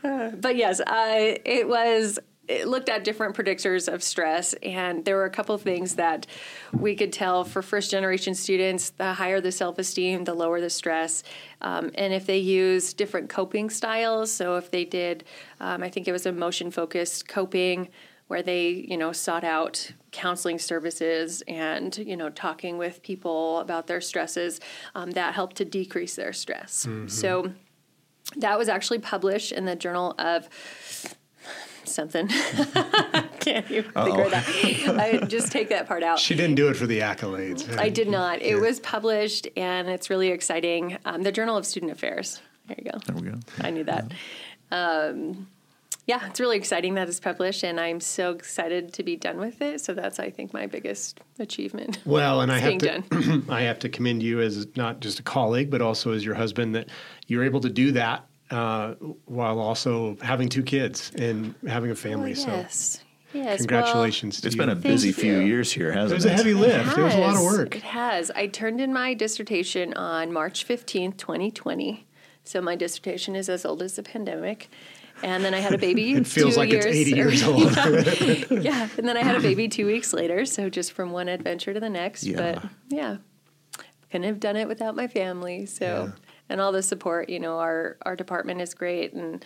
subscribe. 0.01 0.41
but 0.41 0.55
yes, 0.55 0.81
I, 0.87 1.37
it 1.45 1.67
was. 1.69 2.17
It 2.47 2.67
looked 2.67 2.89
at 2.89 3.03
different 3.03 3.35
predictors 3.35 3.91
of 3.91 4.01
stress, 4.01 4.53
and 4.63 5.05
there 5.05 5.15
were 5.15 5.25
a 5.25 5.29
couple 5.29 5.53
of 5.53 5.61
things 5.61 5.95
that 5.95 6.25
we 6.73 6.95
could 6.95 7.13
tell 7.13 7.43
for 7.43 7.61
first 7.61 7.91
generation 7.91 8.33
students. 8.33 8.89
The 8.89 9.13
higher 9.13 9.39
the 9.39 9.51
self 9.51 9.77
esteem, 9.77 10.23
the 10.23 10.33
lower 10.33 10.59
the 10.59 10.69
stress. 10.69 11.23
Um, 11.61 11.91
and 11.95 12.13
if 12.13 12.25
they 12.25 12.39
use 12.39 12.93
different 12.93 13.29
coping 13.29 13.69
styles, 13.69 14.31
so 14.31 14.57
if 14.57 14.71
they 14.71 14.85
did, 14.85 15.23
um, 15.59 15.83
I 15.83 15.89
think 15.89 16.07
it 16.07 16.11
was 16.11 16.25
emotion 16.25 16.71
focused 16.71 17.27
coping, 17.27 17.89
where 18.27 18.41
they 18.41 18.69
you 18.69 18.97
know 18.97 19.11
sought 19.11 19.43
out 19.43 19.91
counseling 20.11 20.57
services 20.57 21.43
and 21.47 21.95
you 21.99 22.17
know 22.17 22.29
talking 22.29 22.77
with 22.77 23.03
people 23.03 23.59
about 23.59 23.87
their 23.87 24.01
stresses, 24.01 24.59
um, 24.95 25.11
that 25.11 25.35
helped 25.35 25.57
to 25.57 25.65
decrease 25.65 26.15
their 26.15 26.33
stress. 26.33 26.87
So 27.07 27.53
that 28.37 28.57
was 28.57 28.67
actually 28.69 28.99
published 28.99 29.51
in 29.51 29.65
the 29.65 29.75
Journal 29.75 30.15
of 30.17 30.49
something. 31.91 32.27
Can't 33.39 33.69
even 33.71 33.91
figure 33.91 34.25
it 34.25 34.33
out. 34.33 34.99
I 34.99 35.25
just 35.27 35.51
take 35.51 35.69
that 35.69 35.87
part 35.87 36.03
out. 36.03 36.19
She 36.19 36.35
didn't 36.35 36.55
do 36.55 36.69
it 36.69 36.75
for 36.75 36.85
the 36.85 36.99
accolades. 36.99 37.77
I 37.77 37.89
did 37.89 38.07
not. 38.07 38.41
It 38.41 38.55
was 38.55 38.79
published, 38.79 39.47
and 39.57 39.89
it's 39.89 40.09
really 40.09 40.29
exciting. 40.29 40.97
Um, 41.05 41.23
the 41.23 41.31
Journal 41.31 41.57
of 41.57 41.65
Student 41.65 41.91
Affairs. 41.91 42.41
There 42.67 42.77
you 42.77 42.91
go. 42.91 42.97
There 43.05 43.15
we 43.15 43.29
go. 43.29 43.39
I 43.61 43.71
knew 43.71 43.83
that. 43.85 44.11
Um, 44.71 45.47
yeah, 46.07 46.27
it's 46.27 46.39
really 46.39 46.57
exciting 46.57 46.95
that 46.95 47.07
it's 47.07 47.19
published, 47.19 47.63
and 47.63 47.79
I'm 47.79 47.99
so 47.99 48.31
excited 48.31 48.91
to 48.93 49.03
be 49.03 49.15
done 49.15 49.37
with 49.37 49.61
it. 49.61 49.81
So 49.81 49.93
that's, 49.93 50.19
I 50.19 50.29
think, 50.29 50.53
my 50.53 50.65
biggest 50.65 51.19
achievement. 51.37 51.99
Well, 52.05 52.41
and 52.41 52.51
I 52.51 52.57
have 52.57 52.77
to 52.79 53.43
I 53.49 53.61
have 53.61 53.79
to 53.79 53.89
commend 53.89 54.23
you 54.23 54.41
as 54.41 54.67
not 54.75 54.99
just 54.99 55.19
a 55.19 55.23
colleague, 55.23 55.69
but 55.69 55.81
also 55.81 56.11
as 56.11 56.25
your 56.25 56.35
husband 56.35 56.75
that 56.75 56.89
you're 57.27 57.43
able 57.43 57.61
to 57.61 57.69
do 57.69 57.91
that 57.93 58.25
uh, 58.51 58.93
while 59.25 59.59
also 59.59 60.17
having 60.21 60.49
two 60.49 60.63
kids 60.63 61.11
and 61.15 61.55
having 61.67 61.91
a 61.91 61.95
family. 61.95 62.33
Oh, 62.37 62.45
yes. 62.47 63.03
Yes. 63.33 63.43
So 63.43 63.47
well, 63.49 63.57
congratulations 63.59 64.41
to 64.41 64.47
It's 64.47 64.55
you. 64.55 64.61
been 64.61 64.69
a 64.69 64.75
busy 64.75 65.07
you. 65.07 65.13
few 65.13 65.39
years 65.39 65.71
here, 65.71 65.89
it 65.89 65.95
hasn't 65.95 66.17
was 66.17 66.25
it? 66.25 66.31
was 66.31 66.39
a 66.41 66.43
heavy 66.43 66.53
lift. 66.53 66.97
It 66.97 67.01
was 67.01 67.15
a 67.15 67.17
lot 67.19 67.35
of 67.37 67.43
work. 67.43 67.75
It 67.77 67.83
has. 67.83 68.29
I 68.31 68.47
turned 68.47 68.81
in 68.81 68.91
my 68.91 69.13
dissertation 69.13 69.93
on 69.93 70.33
March 70.33 70.67
15th, 70.67 71.15
2020. 71.17 72.05
So 72.43 72.59
my 72.61 72.75
dissertation 72.75 73.35
is 73.35 73.47
as 73.47 73.63
old 73.65 73.81
as 73.81 73.95
the 73.95 74.03
pandemic. 74.03 74.69
And 75.23 75.45
then 75.45 75.53
I 75.53 75.59
had 75.59 75.73
a 75.73 75.77
baby. 75.77 76.13
It 76.15 76.27
feels 76.27 76.55
two 76.55 76.59
like 76.59 76.71
years, 76.71 76.83
it's 76.85 76.95
80 76.97 77.11
years 77.11 77.43
old. 77.47 77.71
yeah. 78.65 78.89
And 78.97 79.07
then 79.07 79.15
I 79.15 79.23
had 79.23 79.35
a 79.35 79.39
baby 79.39 79.69
two 79.69 79.85
weeks 79.85 80.11
later. 80.11 80.45
So 80.45 80.69
just 80.69 80.91
from 80.91 81.11
one 81.11 81.29
adventure 81.29 81.73
to 81.73 81.79
the 81.79 81.89
next. 81.89 82.23
Yeah. 82.25 82.35
But 82.37 82.69
yeah, 82.89 83.17
couldn't 84.11 84.23
have 84.27 84.39
done 84.41 84.57
it 84.57 84.67
without 84.67 84.95
my 84.95 85.07
family. 85.07 85.67
So, 85.67 85.85
Yeah. 85.85 86.11
And 86.49 86.61
all 86.61 86.71
the 86.71 86.83
support, 86.83 87.29
you 87.29 87.39
know, 87.39 87.59
our, 87.59 87.97
our 88.03 88.15
department 88.15 88.61
is 88.61 88.73
great 88.73 89.13
and 89.13 89.45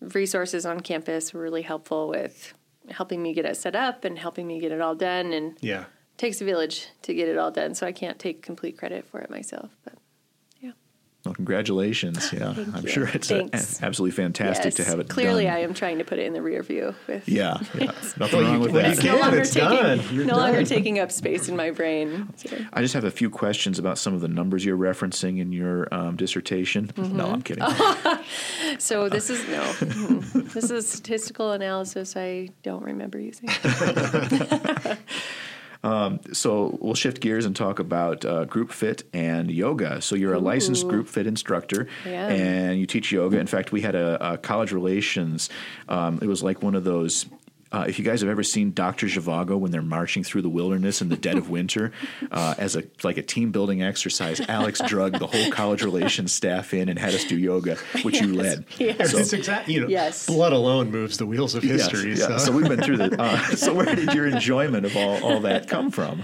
resources 0.00 0.66
on 0.66 0.80
campus 0.80 1.32
were 1.32 1.40
really 1.40 1.62
helpful 1.62 2.08
with 2.08 2.54
helping 2.90 3.22
me 3.22 3.32
get 3.32 3.44
it 3.44 3.56
set 3.56 3.76
up 3.76 4.04
and 4.04 4.18
helping 4.18 4.46
me 4.46 4.60
get 4.60 4.72
it 4.72 4.80
all 4.80 4.94
done. 4.94 5.32
And 5.32 5.56
yeah. 5.60 5.84
takes 6.16 6.40
a 6.40 6.44
village 6.44 6.88
to 7.02 7.14
get 7.14 7.28
it 7.28 7.38
all 7.38 7.50
done, 7.50 7.74
so 7.74 7.86
I 7.86 7.92
can't 7.92 8.18
take 8.18 8.42
complete 8.42 8.76
credit 8.76 9.06
for 9.06 9.20
it 9.20 9.30
myself. 9.30 9.70
But 9.84 9.91
Well, 11.24 11.34
congratulations. 11.34 12.32
Yeah, 12.32 12.52
Thank 12.52 12.74
I'm 12.74 12.82
you. 12.82 12.88
sure 12.88 13.06
it's 13.08 13.30
a, 13.30 13.38
Thanks. 13.46 13.80
absolutely 13.80 14.10
fantastic 14.16 14.74
to 14.74 14.84
have 14.84 14.98
it 14.98 15.08
Clearly, 15.08 15.44
done. 15.44 15.54
I 15.54 15.58
am 15.60 15.72
trying 15.72 15.98
to 15.98 16.04
put 16.04 16.18
it 16.18 16.26
in 16.26 16.32
the 16.32 16.42
rear 16.42 16.64
view. 16.64 16.96
With 17.06 17.28
Yeah, 17.28 17.58
yeah. 17.74 17.92
Nothing 18.18 18.40
wrong 18.42 18.58
with 18.60 18.72
well, 18.72 18.82
that. 18.82 19.04
you 19.04 19.12
no 19.12 19.18
longer 19.18 19.38
It's 19.38 19.50
taking 19.50 19.68
done. 19.68 20.00
You're 20.10 20.24
no 20.24 20.36
longer 20.36 20.58
done. 20.58 20.64
taking 20.66 20.98
up 20.98 21.12
space 21.12 21.48
in 21.48 21.54
my 21.56 21.70
brain. 21.70 22.28
So, 22.36 22.56
I 22.72 22.80
just 22.82 22.94
have 22.94 23.04
a 23.04 23.10
few 23.10 23.30
questions 23.30 23.78
about 23.78 23.98
some 23.98 24.14
of 24.14 24.20
the 24.20 24.26
numbers 24.28 24.64
you're 24.64 24.76
referencing 24.76 25.38
in 25.38 25.52
your 25.52 25.86
um, 25.94 26.16
dissertation. 26.16 26.88
Mm-hmm. 26.88 27.16
No, 27.16 27.26
I'm 27.26 27.42
kidding. 27.42 27.64
so 28.78 29.08
this 29.08 29.30
is 29.30 29.46
no, 29.48 29.62
mm, 29.62 30.52
this 30.52 30.70
is 30.72 30.88
statistical 30.90 31.52
analysis. 31.52 32.16
I 32.16 32.48
don't 32.64 32.82
remember 32.82 33.20
using. 33.20 33.48
So 35.82 36.78
we'll 36.80 36.94
shift 36.94 37.20
gears 37.20 37.44
and 37.44 37.54
talk 37.56 37.78
about 37.78 38.24
uh, 38.24 38.44
group 38.44 38.70
fit 38.72 39.04
and 39.12 39.50
yoga. 39.50 40.00
So 40.00 40.14
you're 40.16 40.34
a 40.34 40.38
licensed 40.38 40.86
group 40.88 41.08
fit 41.08 41.26
instructor, 41.26 41.88
Yeah. 42.06 42.28
and 42.28 42.78
you 42.78 42.86
teach 42.86 43.10
yoga. 43.12 43.38
In 43.38 43.46
fact, 43.46 43.72
we 43.72 43.80
had 43.80 43.94
a, 43.94 44.32
a 44.34 44.38
college 44.38 44.72
relations. 44.72 45.48
Um, 45.88 46.18
it 46.22 46.26
was 46.26 46.42
like 46.42 46.62
one 46.62 46.74
of 46.74 46.84
those. 46.84 47.26
Uh, 47.72 47.86
if 47.88 47.98
you 47.98 48.04
guys 48.04 48.20
have 48.20 48.28
ever 48.30 48.42
seen 48.42 48.72
Doctor 48.72 49.06
Zhivago 49.06 49.58
when 49.58 49.70
they're 49.70 49.80
marching 49.82 50.22
through 50.22 50.42
the 50.42 50.48
wilderness 50.48 51.00
in 51.00 51.08
the 51.08 51.16
dead 51.16 51.36
of 51.38 51.48
winter, 51.50 51.90
uh, 52.30 52.54
as 52.58 52.76
a 52.76 52.84
like 53.02 53.16
a 53.16 53.22
team 53.22 53.50
building 53.50 53.82
exercise, 53.82 54.40
Alex 54.42 54.80
drugged 54.86 55.18
the 55.18 55.26
whole 55.26 55.50
college 55.50 55.82
relations 55.82 56.32
staff 56.32 56.74
in 56.74 56.88
and 56.88 56.98
had 56.98 57.14
us 57.14 57.24
do 57.24 57.36
yoga, 57.38 57.76
which 58.02 58.20
you 58.20 58.34
led. 58.34 58.64
Yes. 58.78 59.12
So- 59.12 59.18
it's 59.18 59.32
exactly, 59.32 59.74
you 59.74 59.80
know, 59.80 59.88
Yes. 59.88 60.26
blood 60.26 60.52
alone 60.52 60.90
moves 60.90 61.16
the 61.16 61.26
wheels 61.26 61.54
of 61.54 61.64
Yes, 61.64 61.90
history. 61.90 62.10
yeah. 62.10 62.26
so. 62.26 62.38
So 62.38 62.52
we've 62.52 62.68
been 62.68 62.82
through 62.82 62.98
the. 62.98 63.12
Uh, 63.22 63.38
so 63.56 63.72
where 63.74 63.94
did 63.94 64.12
your 64.14 64.26
enjoyment 64.26 64.84
of 64.84 64.96
all, 64.96 65.22
all 65.22 65.40
that 65.40 65.68
come 65.68 65.90
from? 65.90 66.22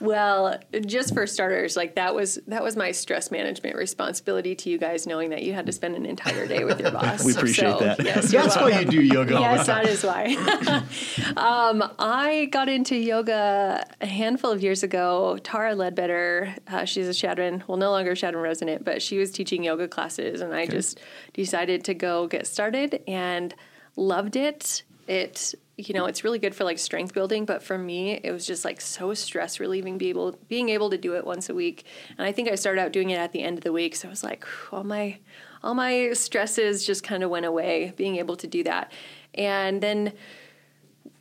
Well, 0.00 0.58
just 0.84 1.14
for 1.14 1.26
starters, 1.26 1.76
like 1.76 1.94
that 1.94 2.14
was 2.14 2.38
that 2.48 2.62
was 2.62 2.76
my 2.76 2.90
stress 2.90 3.30
management 3.30 3.76
responsibility 3.76 4.54
to 4.56 4.68
you 4.70 4.76
guys, 4.76 5.06
knowing 5.06 5.30
that 5.30 5.42
you 5.42 5.52
had 5.54 5.66
to 5.66 5.72
spend 5.72 5.94
an 5.94 6.04
entire 6.04 6.46
day 6.46 6.64
with 6.64 6.80
your 6.80 6.90
boss. 6.92 7.24
We 7.24 7.32
appreciate 7.32 7.78
So, 7.78 7.78
that. 7.78 8.04
Yes, 8.04 8.30
That's 8.30 8.56
why 8.56 8.80
you 8.80 8.84
do 8.86 9.00
yoga 9.00 9.34
Yes, 9.34 9.66
that 9.66 9.86
is 9.86 10.04
why. 10.04 10.34
um, 11.36 11.90
I 11.98 12.48
got 12.50 12.68
into 12.68 12.96
yoga 12.96 13.86
a 14.00 14.06
handful 14.06 14.50
of 14.50 14.62
years 14.62 14.82
ago. 14.82 15.38
Tara 15.42 15.74
Ledbetter, 15.74 16.54
uh, 16.68 16.84
she's 16.84 17.08
a 17.08 17.14
Chadron, 17.14 17.62
well, 17.66 17.78
no 17.78 17.90
longer 17.90 18.14
Chadron 18.14 18.42
resident, 18.42 18.84
but 18.84 19.00
she 19.00 19.18
was 19.18 19.30
teaching 19.30 19.64
yoga 19.64 19.88
classes, 19.88 20.40
and 20.40 20.54
I 20.54 20.66
just 20.66 21.00
decided 21.32 21.84
to 21.84 21.94
go 21.94 22.26
get 22.26 22.46
started 22.46 23.02
and 23.06 23.54
loved 23.96 24.36
it. 24.36 24.82
It, 25.06 25.54
you 25.76 25.92
know, 25.92 26.06
it's 26.06 26.22
really 26.22 26.38
good 26.38 26.54
for 26.54 26.64
like 26.64 26.78
strength 26.78 27.12
building, 27.14 27.44
but 27.44 27.62
for 27.62 27.76
me, 27.76 28.20
it 28.22 28.30
was 28.30 28.46
just 28.46 28.64
like 28.64 28.80
so 28.80 29.12
stress 29.14 29.58
relieving. 29.58 29.98
Be 29.98 30.08
able, 30.08 30.38
being 30.48 30.68
able 30.68 30.90
to 30.90 30.98
do 30.98 31.16
it 31.16 31.26
once 31.26 31.48
a 31.48 31.54
week, 31.54 31.84
and 32.16 32.26
I 32.26 32.32
think 32.32 32.48
I 32.48 32.54
started 32.54 32.80
out 32.80 32.92
doing 32.92 33.10
it 33.10 33.18
at 33.18 33.32
the 33.32 33.42
end 33.42 33.58
of 33.58 33.64
the 33.64 33.72
week, 33.72 33.96
so 33.96 34.08
I 34.08 34.10
was 34.10 34.22
like, 34.22 34.44
all 34.70 34.84
my 34.84 35.18
all 35.64 35.74
my 35.74 36.12
stresses 36.12 36.86
just 36.86 37.02
kind 37.02 37.22
of 37.22 37.30
went 37.30 37.46
away 37.46 37.94
being 37.96 38.16
able 38.16 38.36
to 38.36 38.46
do 38.46 38.62
that. 38.64 38.92
And 39.34 39.82
then 39.82 40.12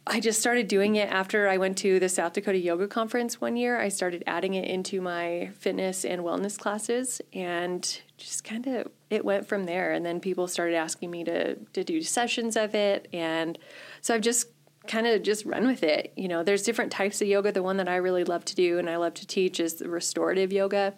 I 0.05 0.19
just 0.19 0.41
started 0.41 0.67
doing 0.67 0.97
it 0.97 1.09
after 1.09 1.47
I 1.47 1.55
went 1.57 1.77
to 1.79 1.97
the 1.97 2.09
South 2.09 2.33
Dakota 2.33 2.57
Yoga 2.57 2.89
Conference 2.89 3.39
one 3.39 3.55
year. 3.55 3.79
I 3.79 3.87
started 3.87 4.21
adding 4.27 4.53
it 4.53 4.67
into 4.67 4.99
my 4.99 5.51
fitness 5.59 6.03
and 6.03 6.21
wellness 6.21 6.59
classes 6.59 7.21
and 7.31 8.01
just 8.17 8.43
kind 8.43 8.67
of 8.67 8.89
it 9.09 9.23
went 9.23 9.47
from 9.47 9.63
there. 9.63 9.93
And 9.93 10.05
then 10.05 10.19
people 10.19 10.49
started 10.49 10.75
asking 10.75 11.09
me 11.09 11.23
to 11.23 11.55
to 11.55 11.83
do 11.85 12.01
sessions 12.01 12.57
of 12.57 12.75
it 12.75 13.07
and 13.13 13.57
so 14.03 14.13
I've 14.13 14.21
just 14.21 14.47
kind 14.85 15.07
of 15.07 15.23
just 15.23 15.45
run 15.45 15.65
with 15.65 15.81
it. 15.81 16.11
You 16.17 16.27
know, 16.27 16.43
there's 16.43 16.63
different 16.63 16.91
types 16.91 17.21
of 17.21 17.27
yoga. 17.27 17.53
The 17.53 17.63
one 17.63 17.77
that 17.77 17.87
I 17.87 17.95
really 17.95 18.25
love 18.25 18.43
to 18.45 18.55
do 18.55 18.77
and 18.77 18.89
I 18.89 18.97
love 18.97 19.13
to 19.15 19.25
teach 19.25 19.61
is 19.61 19.75
the 19.75 19.87
restorative 19.87 20.51
yoga, 20.51 20.93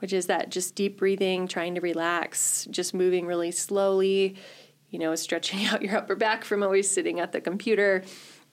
which 0.00 0.12
is 0.12 0.26
that 0.26 0.50
just 0.50 0.74
deep 0.74 0.98
breathing, 0.98 1.46
trying 1.46 1.76
to 1.76 1.80
relax, 1.80 2.66
just 2.68 2.94
moving 2.94 3.26
really 3.26 3.52
slowly, 3.52 4.34
you 4.90 4.98
know, 4.98 5.14
stretching 5.14 5.66
out 5.66 5.82
your 5.82 5.96
upper 5.96 6.16
back 6.16 6.44
from 6.44 6.64
always 6.64 6.90
sitting 6.90 7.20
at 7.20 7.30
the 7.30 7.40
computer, 7.40 8.02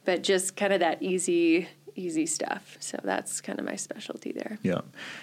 but 0.06 0.22
just 0.22 0.56
kind 0.56 0.72
of 0.72 0.82
that 0.82 1.02
easy, 1.02 1.68
easy 1.96 2.28
stuff. 2.28 2.78
So 2.80 3.00
that's 3.04 3.42
kind 3.42 3.58
of 3.58 3.66
my 3.66 3.76
specialty 3.76 4.34
there. 4.34 4.60
Yeah, 4.62 4.82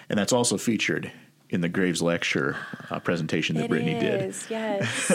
and 0.08 0.18
that's 0.18 0.32
also 0.32 0.58
featured 0.58 1.12
in 1.52 1.60
the 1.60 1.68
Graves 1.68 2.00
lecture 2.00 2.56
uh, 2.90 2.98
presentation 2.98 3.56
that 3.56 3.68
Brittany 3.68 3.94
did. 4.00 4.30
is, 4.30 4.46
yes. 4.50 5.06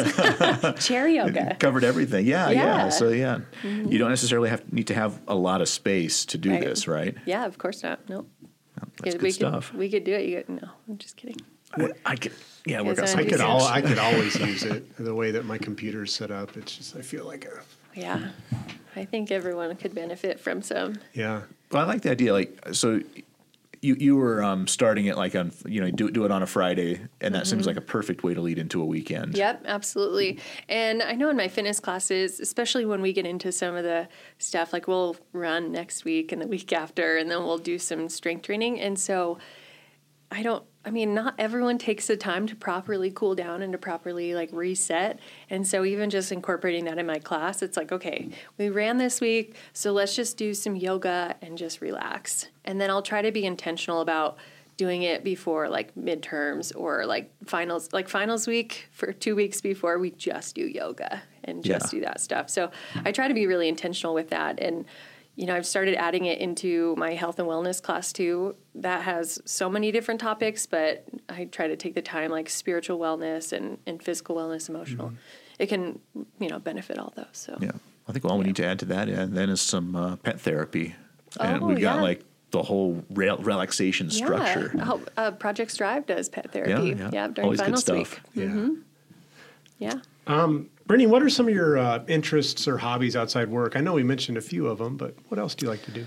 Chair 0.88 1.08
yoga. 1.08 1.56
Covered 1.60 1.84
everything. 1.84 2.26
Yeah, 2.28 2.50
yeah. 2.52 2.62
Yeah. 2.64 2.80
Mm-hmm. 2.82 2.90
So 2.92 3.10
yeah, 3.10 3.40
you 3.64 3.98
don't 3.98 4.10
necessarily 4.12 4.50
have 4.50 4.72
need 4.72 4.88
to 4.88 4.94
have 4.94 5.20
a 5.28 5.36
lot 5.36 5.62
of 5.62 5.68
space 5.68 6.26
to 6.28 6.38
do 6.38 6.52
Right. 6.52 6.62
this, 6.62 6.88
right? 6.88 7.18
Yeah, 7.26 7.46
of 7.46 7.58
course 7.58 7.84
not. 7.84 8.08
Nope. 8.08 8.30
That's 9.04 9.16
we 9.16 9.20
good 9.22 9.34
stuff. 9.34 9.72
Could, 9.72 9.80
we 9.80 9.90
could 9.90 10.04
do 10.04 10.14
it. 10.14 10.26
You 10.28 10.38
could, 10.44 10.62
no, 10.62 10.70
I'm 10.88 10.98
just 11.00 11.18
kidding. 11.18 11.38
I, 11.76 11.90
I 12.06 12.16
could, 12.16 12.32
yeah, 12.66 12.82
work 12.82 12.98
out 13.00 13.04
Yes, 13.04 13.12
some 13.12 13.20
I 13.20 13.24
I 13.24 13.26
could 13.30 13.42
all 13.42 13.64
I 13.68 13.82
could 13.82 13.98
always 14.00 14.40
use 14.40 14.64
it 14.64 14.96
the 14.98 15.14
way 15.16 15.32
that 15.32 15.44
my 15.46 15.58
computer's 15.58 16.14
set 16.14 16.30
up. 16.32 16.56
It's 16.56 16.78
just 16.78 16.96
I 16.96 17.02
feel 17.02 17.26
like 17.26 17.46
a 17.46 17.62
Yeah. 18.00 18.30
I 18.96 19.06
think 19.06 19.32
everyone 19.32 19.76
could 19.76 19.94
benefit 19.96 20.40
from 20.40 20.62
some. 20.62 20.96
yeah. 21.14 21.42
Well, 21.72 21.84
I 21.84 21.86
like 21.88 22.02
the 22.04 22.12
idea. 22.12 22.32
Like, 22.32 22.58
so 22.72 23.02
you 23.88 23.96
you 24.00 24.16
were 24.16 24.44
um, 24.44 24.68
starting 24.68 25.06
it 25.06 25.18
like 25.18 25.36
on 25.36 25.52
you 25.66 25.82
know 25.82 25.90
do 25.90 26.12
do 26.12 26.26
it 26.26 26.32
on 26.32 26.44
a 26.44 26.48
Friday, 26.48 27.00
and 27.22 27.34
that 27.34 27.44
Mm-hmm. 27.44 27.50
seems 27.50 27.66
like 27.68 27.78
a 27.78 27.82
perfect 27.82 28.24
way 28.24 28.34
to 28.34 28.42
lead 28.42 28.60
into 28.60 28.82
a 28.82 28.86
weekend. 28.86 29.38
Yep, 29.38 29.64
absolutely. 29.66 30.40
And 30.68 31.02
I 31.02 31.14
know 31.14 31.30
in 31.30 31.38
my 31.38 31.48
fitness 31.48 31.80
classes, 31.80 32.40
especially 32.40 32.86
when 32.86 33.02
we 33.02 33.14
get 33.14 33.26
into 33.26 33.52
some 33.52 33.76
of 33.76 33.84
the 33.84 34.08
stuff, 34.38 34.74
like 34.74 34.88
we'll 34.88 35.16
run 35.34 35.72
next 35.72 36.04
week 36.06 36.32
and 36.32 36.42
the 36.42 36.48
week 36.48 36.74
after, 36.74 37.18
and 37.18 37.32
then 37.32 37.40
we'll 37.46 37.58
do 37.58 37.80
some 37.80 38.10
strength 38.10 38.44
training. 38.44 38.80
And 38.80 39.00
so 39.00 39.38
I 40.30 40.44
don't, 40.44 40.64
I 40.84 40.90
mean, 40.90 41.14
not 41.14 41.36
everyone 41.38 41.78
takes 41.78 42.08
the 42.08 42.18
time 42.18 42.48
to 42.48 42.56
properly 42.56 43.12
cool 43.12 43.34
down 43.34 43.62
and 43.62 43.72
to 43.72 43.78
properly 43.78 44.34
like 44.36 44.50
reset. 44.52 45.20
And 45.50 45.66
so 45.66 45.86
even 45.86 46.10
just 46.10 46.32
incorporating 46.32 46.86
that 46.86 46.98
in 46.98 47.06
my 47.06 47.20
class, 47.20 47.62
it's 47.62 47.78
like, 47.78 47.92
okay, 47.92 48.30
we 48.58 48.70
ran 48.70 48.98
this 48.98 49.22
week, 49.22 49.56
so 49.74 49.94
let's 49.94 50.16
just 50.16 50.38
do 50.38 50.54
some 50.54 50.76
yoga 50.76 51.36
and 51.42 51.58
just 51.58 51.80
relax. 51.82 52.48
And 52.66 52.80
then 52.80 52.90
I'll 52.90 53.02
try 53.02 53.22
to 53.22 53.32
be 53.32 53.46
intentional 53.46 54.02
about 54.02 54.38
doing 54.76 55.02
it 55.04 55.24
before 55.24 55.70
like 55.70 55.96
midterms 55.96 56.72
or 56.76 57.06
like 57.06 57.32
finals 57.46 57.90
like 57.94 58.08
finals 58.08 58.46
week 58.46 58.88
for 58.92 59.12
two 59.12 59.36
weeks 59.36 59.60
before 59.60 59.98
we 59.98 60.12
just 60.12 60.54
do 60.54 60.68
yoga 60.68 61.24
and 61.46 61.64
just 61.64 61.92
Yeah. 61.92 62.00
do 62.00 62.06
that 62.06 62.22
stuff 62.22 62.48
so 62.52 62.70
i 63.04 63.12
try 63.12 63.28
to 63.28 63.34
be 63.34 63.48
really 63.48 63.70
intentional 63.70 64.14
with 64.14 64.30
that 64.30 64.60
and 64.60 64.86
you 65.38 65.46
know 65.46 65.56
i've 65.56 65.66
started 65.66 65.96
adding 65.96 66.26
it 66.26 66.40
into 66.40 66.94
my 66.98 67.14
health 67.14 67.38
and 67.40 67.48
wellness 67.48 67.82
class 67.82 68.12
too 68.12 68.56
that 68.76 69.04
has 69.04 69.40
so 69.46 69.70
many 69.70 69.92
different 69.92 70.20
topics 70.20 70.66
but 70.66 71.06
i 71.30 71.46
try 71.46 71.68
to 71.68 71.76
take 71.78 71.94
the 71.96 72.02
time 72.02 72.30
like 72.32 72.50
spiritual 72.50 72.98
wellness 73.00 73.54
and, 73.54 73.78
and 73.88 74.02
physical 74.04 74.36
wellness 74.36 74.68
emotional 74.68 75.14
it 75.60 75.68
can 75.68 76.00
you 76.40 76.50
know 76.50 76.60
benefit 76.60 76.98
all 77.00 77.14
those 77.16 77.28
so 77.34 77.54
Mm-hmm. 77.54 77.64
Yeah, 77.66 77.72
I 78.10 78.12
think 78.14 78.26
all 78.26 78.38
we 78.38 78.46
need 78.46 78.56
to 78.58 78.66
add 78.66 78.80
to 78.80 78.86
that 78.86 79.08
and 79.10 79.36
then 79.38 79.50
is 79.50 79.62
some 79.62 79.96
uh, 79.96 80.16
pet 80.18 80.40
therapy, 80.42 80.96
and 81.40 81.62
Oh, 81.62 81.68
we've 81.68 81.80
got 81.82 81.98
yeah. 81.98 82.02
like 82.02 82.24
the 82.52 82.64
whole 82.64 83.04
rel- 83.12 83.38
relaxation 83.40 84.10
structure. 84.10 84.72
yeah 84.76 84.86
oh, 84.92 85.02
uh, 85.18 85.32
project 85.32 85.70
strive 85.72 86.06
does 86.06 86.30
pet 86.30 86.52
therapy 86.54 86.96
yeah. 86.98 87.10
yeah, 87.14 87.28
during 87.28 87.46
Always 87.46 87.60
good 87.60 87.66
finals 87.66 87.82
stuff. 87.82 87.98
week 87.98 88.20
Yeah. 88.34 88.70
yeah 90.28 90.56
Brittany, 90.88 91.06
what 91.06 91.22
are 91.22 91.30
some 91.30 91.50
of 91.50 91.54
your 91.54 91.78
uh, 91.78 92.04
interests 92.08 92.66
or 92.66 92.78
hobbies 92.78 93.18
outside 93.18 93.50
work? 93.50 93.76
I 93.76 93.82
know 93.82 93.94
we 93.94 94.04
mentioned 94.04 94.38
a 94.38 94.42
few 94.42 94.68
of 94.68 94.78
them, 94.78 94.96
but 94.96 95.16
what 95.28 95.38
else 95.38 95.54
do 95.54 95.66
you 95.66 95.70
like 95.70 95.84
to 95.84 95.92
do? 95.92 96.06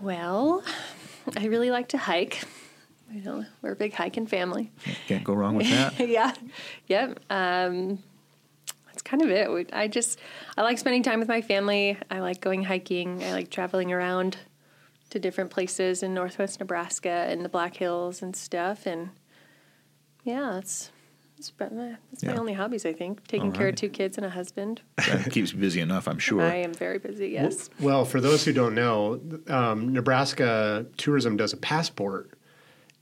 Well, 0.00 0.64
I 1.36 1.46
really 1.46 1.70
like 1.70 1.88
to 1.90 1.98
hike. 1.98 2.42
You 3.12 3.22
know, 3.22 3.44
we're 3.60 3.72
a 3.72 3.76
big 3.76 3.92
hiking 3.92 4.26
family. 4.26 4.72
Can't 5.06 5.22
go 5.22 5.34
wrong 5.34 5.54
with 5.54 5.70
that. 5.70 6.00
yeah, 6.08 6.34
yep. 6.88 7.20
Um, 7.30 8.00
that's 8.86 9.02
kind 9.02 9.22
of 9.22 9.30
it. 9.30 9.70
I 9.72 9.86
just 9.86 10.18
I 10.56 10.62
like 10.62 10.78
spending 10.78 11.04
time 11.04 11.20
with 11.20 11.28
my 11.28 11.40
family. 11.40 11.96
I 12.10 12.18
like 12.18 12.40
going 12.40 12.64
hiking. 12.64 13.22
I 13.22 13.32
like 13.32 13.50
traveling 13.50 13.92
around 13.92 14.36
to 15.10 15.20
different 15.20 15.50
places 15.50 16.02
in 16.02 16.12
Northwest 16.12 16.58
Nebraska 16.58 17.26
and 17.28 17.44
the 17.44 17.48
Black 17.48 17.76
Hills 17.76 18.20
and 18.20 18.34
stuff. 18.34 18.86
And 18.86 19.10
yeah, 20.24 20.60
that's 21.42 21.50
that's, 21.58 21.72
about 21.72 21.90
my, 21.90 21.96
that's 22.10 22.24
my 22.24 22.36
only 22.36 22.52
hobbies. 22.52 22.86
I 22.86 22.92
think 22.92 23.26
taking 23.26 23.52
care 23.52 23.68
of 23.68 23.74
two 23.74 23.88
kids 23.88 24.16
and 24.16 24.24
a 24.24 24.30
husband. 24.30 24.80
that 24.96 25.30
keeps 25.30 25.52
you 25.52 25.58
busy 25.58 25.80
enough, 25.80 26.06
I'm 26.06 26.18
sure. 26.18 26.42
I 26.42 26.56
am 26.56 26.72
very 26.72 26.98
busy. 26.98 27.30
Yes. 27.30 27.68
Well, 27.80 28.04
for 28.04 28.20
those 28.20 28.44
who 28.44 28.52
don't 28.52 28.74
know, 28.74 29.20
um, 29.48 29.92
Nebraska 29.92 30.86
tourism 30.96 31.36
does 31.36 31.52
a 31.52 31.56
passport, 31.56 32.30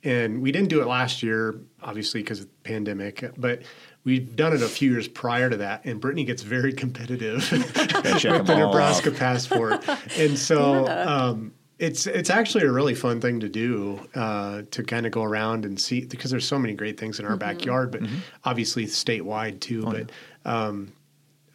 and 0.04 0.40
we 0.40 0.52
didn't 0.52 0.68
do 0.68 0.80
it 0.80 0.86
last 0.86 1.22
year, 1.22 1.60
obviously 1.82 2.22
because 2.22 2.40
of 2.40 2.46
the 2.46 2.52
pandemic, 2.62 3.30
but. 3.36 3.62
We've 4.02 4.34
done 4.34 4.54
it 4.54 4.62
a 4.62 4.66
few 4.66 4.92
years 4.92 5.08
prior 5.08 5.50
to 5.50 5.58
that, 5.58 5.84
and 5.84 6.00
Brittany 6.00 6.24
gets 6.24 6.40
very 6.40 6.72
competitive 6.72 7.34
with 7.52 7.74
the 7.74 8.56
Nebraska 8.56 9.10
off. 9.10 9.18
passport, 9.18 9.86
and 10.16 10.38
so 10.38 10.88
um, 11.06 11.52
it's 11.80 12.06
it's 12.06 12.28
actually 12.28 12.64
a 12.64 12.70
really 12.70 12.94
fun 12.94 13.20
thing 13.20 13.40
to 13.40 13.48
do 13.48 13.98
uh, 14.14 14.62
to 14.70 14.84
kind 14.84 15.06
of 15.06 15.12
go 15.12 15.24
around 15.24 15.64
and 15.64 15.80
see 15.80 16.04
because 16.04 16.30
there's 16.30 16.46
so 16.46 16.58
many 16.58 16.74
great 16.74 17.00
things 17.00 17.18
in 17.18 17.24
our 17.24 17.36
backyard, 17.36 17.90
but 17.90 18.02
obviously 18.44 18.84
statewide 18.84 19.60
too. 19.60 19.82
but 19.82 20.12
um, 20.44 20.92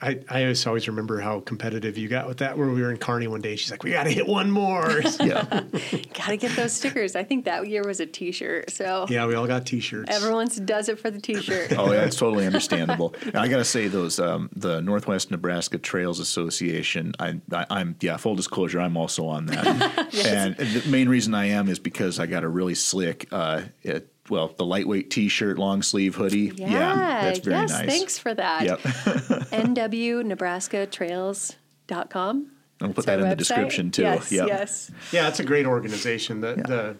I 0.01 0.19
I 0.29 0.41
always 0.43 0.67
always 0.67 0.87
remember 0.87 1.19
how 1.19 1.39
competitive 1.39 1.97
you 1.97 2.07
got 2.07 2.27
with 2.27 2.37
that. 2.39 2.57
Where 2.57 2.67
we 2.67 2.81
were 2.81 2.91
in 2.91 2.97
Kearney 2.97 3.27
one 3.27 3.41
day, 3.41 3.55
she's 3.55 3.71
like, 3.71 3.83
"We 3.83 3.91
got 3.91 4.03
to 4.03 4.11
hit 4.11 4.27
one 4.27 4.51
more." 4.51 5.01
Yeah, 5.25 5.43
Got 6.13 6.27
to 6.27 6.37
get 6.37 6.55
those 6.55 6.73
stickers. 6.73 7.15
I 7.15 7.23
think 7.23 7.45
that 7.45 7.67
year 7.67 7.83
was 7.83 7.99
a 7.99 8.05
T-shirt. 8.05 8.69
So 8.69 9.05
yeah, 9.09 9.25
we 9.25 9.33
all 9.35 9.47
got 9.47 9.65
T-shirts. 9.65 10.13
everyone 10.13 10.47
does 10.65 10.89
it 10.89 10.99
for 10.99 11.09
the 11.09 11.19
T-shirt. 11.21 11.73
oh 11.77 11.91
yeah, 11.93 12.03
it's 12.03 12.17
totally 12.17 12.45
understandable. 12.51 13.15
And 13.21 13.37
I 13.37 13.47
got 13.47 13.57
to 13.57 13.65
say, 13.65 13.87
those 13.87 14.19
um, 14.19 14.49
the 14.55 14.81
Northwest 14.81 15.31
Nebraska 15.31 15.77
Trails 15.77 16.19
Association. 16.19 17.13
I, 17.19 17.39
I, 17.51 17.65
I'm 17.69 17.95
yeah. 18.01 18.17
Full 18.17 18.35
disclosure, 18.35 18.79
I'm 18.81 18.97
also 18.97 19.25
on 19.27 19.45
that. 19.47 20.13
And 20.25 20.55
the 20.57 20.83
main 20.89 21.07
reason 21.09 21.33
I 21.33 21.45
am 21.45 21.69
is 21.69 21.79
because 21.79 22.19
I 22.19 22.25
got 22.25 22.43
a 22.43 22.49
really 22.49 22.75
slick, 22.75 23.27
uh, 23.31 23.61
it, 23.83 24.11
well, 24.29 24.53
the 24.57 24.65
lightweight 24.65 25.11
T-shirt, 25.11 25.57
long 25.59 25.81
sleeve 25.81 26.15
hoodie. 26.15 26.51
Yeah, 26.55 27.21
that's 27.23 27.39
very 27.39 27.57
yes, 27.57 27.71
nice. 27.71 27.85
thanks 27.87 28.17
for 28.17 28.33
that. 28.33 28.63
Yep. 28.63 28.79
nwnebraskatrails.com. 29.65 32.51
I'll 32.81 32.87
put 32.89 32.95
That's 32.95 33.05
that 33.05 33.19
our 33.19 33.23
in 33.25 33.29
the 33.29 33.35
description 33.35 33.91
too. 33.91 34.01
Yes, 34.01 34.31
Yep. 34.31 34.47
yes. 34.47 34.91
Yeah, 35.11 35.27
it's 35.29 35.39
a 35.39 35.43
great 35.45 35.65
organization. 35.65 36.41
The, 36.41 36.55
the 36.55 36.97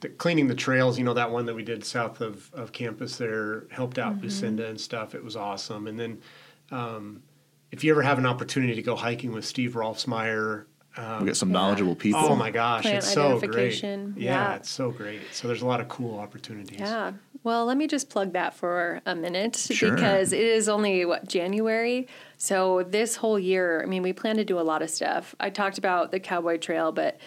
the 0.00 0.08
cleaning 0.08 0.48
the 0.48 0.54
trails, 0.54 0.98
you 0.98 1.04
know, 1.04 1.12
that 1.14 1.30
one 1.30 1.44
that 1.46 1.54
we 1.54 1.62
did 1.62 1.84
south 1.84 2.20
of, 2.22 2.50
of 2.54 2.72
campus 2.72 3.16
there 3.18 3.64
helped 3.70 3.98
out 3.98 4.14
Mm-hmm. 4.14 4.24
Lucinda 4.24 4.66
and 4.66 4.80
stuff. 4.80 5.14
It 5.14 5.22
was 5.22 5.36
awesome. 5.36 5.86
And 5.86 6.00
then 6.00 6.20
um, 6.70 7.22
if 7.70 7.84
you 7.84 7.92
ever 7.92 8.00
have 8.02 8.18
an 8.18 8.24
opportunity 8.26 8.74
to 8.74 8.82
go 8.82 8.96
hiking 8.96 9.30
with 9.30 9.44
Steve 9.44 9.74
Rolfsmeyer, 9.74 10.64
um, 10.96 11.20
We 11.20 11.26
got 11.26 11.36
some 11.36 11.50
Yeah. 11.50 11.54
knowledgeable 11.54 11.94
people. 11.96 12.20
oh 12.20 12.36
my 12.36 12.50
gosh, 12.50 12.82
Plant 12.82 12.98
it's 12.98 13.12
so 13.12 13.38
great. 13.40 13.82
Yeah, 13.82 14.06
yeah. 14.16 14.54
it's 14.56 14.70
so 14.70 14.90
great. 14.90 15.20
So 15.32 15.48
there's 15.48 15.62
a 15.62 15.66
lot 15.66 15.80
of 15.80 15.88
cool 15.88 16.18
opportunities. 16.18 16.80
Yeah. 16.80 17.12
Well, 17.42 17.66
let 17.66 17.76
me 17.76 17.86
just 17.86 18.08
plug 18.08 18.32
that 18.32 18.54
for 18.54 19.02
a 19.04 19.14
minute 19.14 19.56
Sure. 19.56 19.94
because 19.94 20.32
it 20.32 20.40
is 20.40 20.68
only 20.68 21.04
what 21.04 21.28
January. 21.28 22.06
So 22.38 22.84
this 22.84 23.16
whole 23.16 23.38
year, 23.38 23.82
I 23.82 23.86
mean, 23.86 24.02
we 24.02 24.12
plan 24.14 24.36
to 24.36 24.44
do 24.44 24.58
a 24.58 24.62
lot 24.62 24.80
of 24.82 24.88
stuff. 24.88 25.34
I 25.40 25.50
talked 25.50 25.76
about 25.76 26.10
the 26.10 26.20
Cowboy 26.20 26.56
Trail, 26.58 26.90
but 26.90 27.18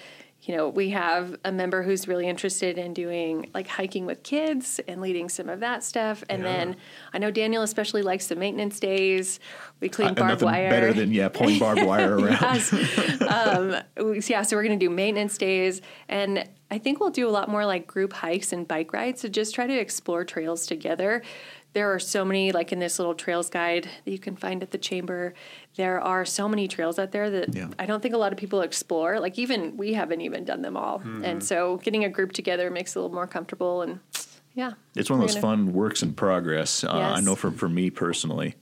you 0.47 0.55
know, 0.55 0.69
we 0.69 0.89
have 0.91 1.35
a 1.43 1.51
member 1.51 1.83
who's 1.83 2.07
really 2.07 2.25
interested 2.27 2.77
in 2.77 2.93
doing 2.93 3.49
like 3.53 3.67
hiking 3.67 4.05
with 4.05 4.23
kids 4.23 4.79
and 4.87 5.01
leading 5.01 5.27
some 5.27 5.49
of 5.49 5.59
that 5.59 5.83
stuff. 5.83 6.23
And 6.29 6.41
Yeah. 6.41 6.47
then 6.47 6.75
I 7.13 7.17
know 7.17 7.31
Daniel 7.31 7.63
especially 7.63 8.01
likes 8.01 8.27
the 8.27 8.35
maintenance 8.37 8.79
days. 8.79 9.41
We 9.81 9.89
clean 9.89 10.09
Uh, 10.09 10.13
barbed 10.13 10.41
wire. 10.41 10.69
better 10.69 10.93
than 10.93 11.11
yeah, 11.11 11.27
pulling 11.27 11.59
barbed 11.65 11.83
wire 11.83 12.17
around. 12.17 12.63
Um, 13.27 13.75
yeah, 14.27 14.41
so 14.43 14.55
we're 14.55 14.63
going 14.63 14.79
to 14.79 14.85
do 14.85 14.89
maintenance 14.89 15.37
days. 15.37 15.81
And 16.07 16.47
I 16.69 16.77
think 16.77 16.99
we'll 16.99 17.09
do 17.11 17.27
a 17.27 17.31
lot 17.31 17.49
more 17.49 17.65
like 17.65 17.87
group 17.87 18.13
hikes 18.13 18.51
and 18.53 18.67
bike 18.67 18.93
rides. 18.93 19.21
So 19.21 19.27
just 19.29 19.53
try 19.55 19.67
to 19.67 19.73
explore 19.77 20.23
trails 20.25 20.65
together. 20.65 21.23
There 21.77 21.93
are 21.93 21.99
so 21.99 22.25
many, 22.25 22.51
like 22.51 22.71
in 22.71 22.79
this 22.79 22.97
little 22.97 23.13
trails 23.13 23.51
guide 23.51 23.87
that 24.03 24.09
you 24.11 24.17
can 24.17 24.35
find 24.35 24.63
at 24.63 24.71
the 24.71 24.79
chamber. 24.79 25.35
There 25.75 26.01
are 26.01 26.25
so 26.25 26.49
many 26.49 26.67
trails 26.67 26.97
out 26.97 27.11
there 27.11 27.29
that 27.29 27.53
Yeah. 27.53 27.67
I 27.77 27.85
don't 27.85 28.01
think 28.01 28.15
a 28.15 28.17
lot 28.17 28.31
of 28.31 28.39
people 28.39 28.61
explore. 28.61 29.19
Like, 29.19 29.37
even 29.37 29.77
we 29.77 29.93
haven't 29.93 30.21
even 30.21 30.43
done 30.43 30.63
them 30.63 30.75
all. 30.75 30.97
Mm-hmm. 30.97 31.23
And 31.23 31.43
so 31.43 31.77
getting 31.77 32.03
a 32.03 32.09
group 32.09 32.31
together 32.31 32.71
makes 32.71 32.95
it 32.95 32.97
a 32.97 33.01
little 33.03 33.13
more 33.13 33.27
comfortable. 33.27 33.83
And 33.83 33.99
yeah. 34.55 34.71
It's 34.95 35.11
one 35.11 35.19
of 35.19 35.27
those 35.27 35.35
gonna- 35.35 35.41
fun 35.67 35.71
works 35.73 36.01
in 36.01 36.13
progress. 36.13 36.83
Uh, 36.83 36.89
I 36.93 37.21
know 37.21 37.35
for, 37.35 37.51
for 37.51 37.69
me 37.69 37.91
personally. 37.91 38.55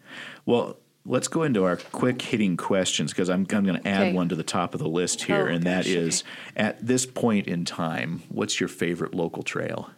Well, 0.46 0.76
let's 1.06 1.30
go 1.30 1.44
into 1.44 1.64
our 1.64 1.78
quick 1.78 2.22
hitting 2.22 2.58
questions 2.58 3.14
because 3.14 3.30
I'm, 3.30 3.48
I'm 3.50 3.64
going 3.64 3.82
to 3.82 3.88
add 3.88 4.08
Okay. 4.08 4.14
one 4.14 4.28
to 4.28 4.36
the 4.36 4.44
top 4.44 4.74
of 4.74 4.82
the 4.82 4.90
list 4.90 5.24
here, 5.24 5.48
Oh, 5.48 5.54
and 5.54 5.64
that 5.64 5.86
gosh, 5.86 5.94
is 5.94 6.24
at 6.58 6.86
this 6.86 7.06
point 7.06 7.48
in 7.48 7.64
time, 7.64 8.24
what's 8.28 8.60
your 8.60 8.68
favorite 8.68 9.14
local 9.16 9.42
trail? 9.42 9.90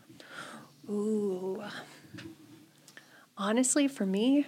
Ooh. 0.87 1.63
Honestly, 3.37 3.87
for 3.87 4.05
me, 4.05 4.47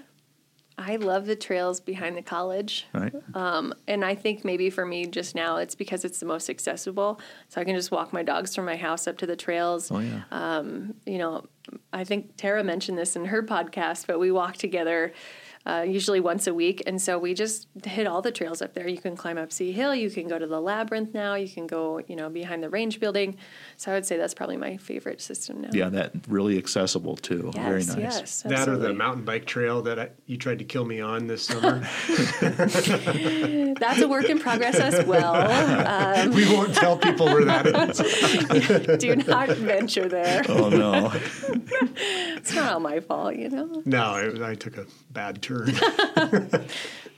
I 0.78 0.96
love 0.96 1.26
the 1.26 1.36
trails 1.36 1.82
behind 1.82 2.16
the 2.16 2.22
college. 2.22 2.88
Right? 2.94 3.14
Um, 3.34 3.74
and 3.88 4.06
I 4.06 4.16
think 4.16 4.46
maybe 4.46 4.70
for 4.70 4.86
me 4.86 5.06
just 5.06 5.36
now, 5.36 5.58
it's 5.58 5.76
because 5.76 6.06
it's 6.06 6.20
the 6.20 6.26
most 6.26 6.50
accessible. 6.50 7.20
So 7.50 7.60
I 7.60 7.66
can 7.66 7.76
just 7.76 7.92
walk 7.92 8.14
my 8.14 8.24
dogs 8.24 8.56
from 8.56 8.66
my 8.66 8.78
house 8.78 9.06
up 9.06 9.18
to 9.18 9.26
the 9.26 9.36
trails. 9.36 9.92
oh 9.92 10.00
yeah. 10.00 10.62
You 11.06 11.18
know, 11.18 11.46
I 11.92 12.04
think 12.06 12.38
Tara 12.38 12.64
mentioned 12.64 12.98
this 12.98 13.16
in 13.16 13.26
her 13.26 13.44
podcast, 13.44 14.08
but 14.08 14.20
we 14.20 14.32
walk 14.32 14.56
together 14.56 15.12
uh, 15.66 15.86
usually 15.88 16.20
once 16.20 16.48
a 16.48 16.54
week. 16.54 16.82
And 16.88 17.02
so 17.02 17.20
we 17.20 17.34
just 17.34 17.68
hit 17.84 18.08
all 18.08 18.22
the 18.22 18.32
trails 18.32 18.62
up 18.62 18.74
there. 18.74 18.88
You 18.88 18.98
can 18.98 19.16
climb 19.16 19.38
up 19.38 19.52
C 19.52 19.72
Hill, 19.72 19.94
you 19.94 20.10
can 20.10 20.28
go 20.28 20.40
to 20.40 20.48
the 20.48 20.60
Labyrinth 20.60 21.14
now, 21.14 21.36
you 21.36 21.50
can 21.50 21.68
go, 21.68 22.00
you 22.08 22.16
know, 22.16 22.30
behind 22.30 22.64
the 22.64 22.70
range 22.70 23.00
building. 23.00 23.38
So 23.78 23.92
I 23.92 23.96
would 23.96 24.06
say 24.06 24.18
that's 24.18 24.34
probably 24.34 24.58
my 24.58 24.78
favorite 24.78 25.22
system 25.22 25.62
now. 25.62 25.70
yeah, 25.74 25.90
that 25.90 26.14
really 26.28 26.58
accessible 26.58 27.18
too. 27.18 27.52
Yes, 27.54 27.64
Very 27.66 27.84
nice. 28.04 28.18
yes. 28.20 28.42
That 28.44 28.68
or 28.70 28.78
the 28.78 28.94
mountain 28.94 29.26
bike 29.26 29.46
trail 29.46 29.82
that 29.84 30.00
I, 30.00 30.10
you 30.26 30.38
tried 30.38 30.60
to 30.60 30.66
kill 30.66 30.86
me 30.86 31.02
on 31.02 31.28
this 31.28 31.44
summer. 31.44 31.80
That's 33.80 34.02
a 34.02 34.08
work 34.08 34.30
in 34.30 34.40
progress 34.40 34.76
as 34.76 35.06
well. 35.06 35.34
we 36.32 36.52
won't 36.54 36.74
tell 36.74 36.98
people 36.98 37.26
where 37.28 37.46
that 37.46 37.68
is. 37.68 38.98
Do 39.00 39.16
not 39.16 39.50
venture 39.50 40.08
there. 40.08 40.44
Oh 40.50 40.70
no. 40.70 41.12
It's 42.40 42.54
not 42.54 42.72
all 42.74 42.80
my 42.80 43.00
fault, 43.02 43.36
you 43.36 43.50
know. 43.50 43.82
No, 43.86 44.02
I, 44.04 44.52
I 44.52 44.56
took 44.56 44.78
a 44.78 44.86
bad 45.12 45.42
turn. 45.42 45.74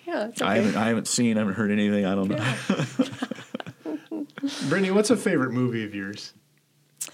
Yeah, 0.08 0.28
it's 0.28 0.42
I 0.42 0.58
okay. 0.58 0.66
haven't 0.66 0.82
I 0.82 0.88
haven't 0.88 1.08
seen, 1.08 1.38
I 1.38 1.42
haven't 1.42 1.54
heard 1.54 1.72
anything. 1.72 2.06
I 2.06 2.16
don't 2.16 2.28
know. 2.28 2.44
Brittany, 4.68 4.92
what's 4.92 5.10
a 5.10 5.16
favorite 5.16 5.52
movie 5.52 5.86
of 5.86 5.96
yours? 5.96 6.34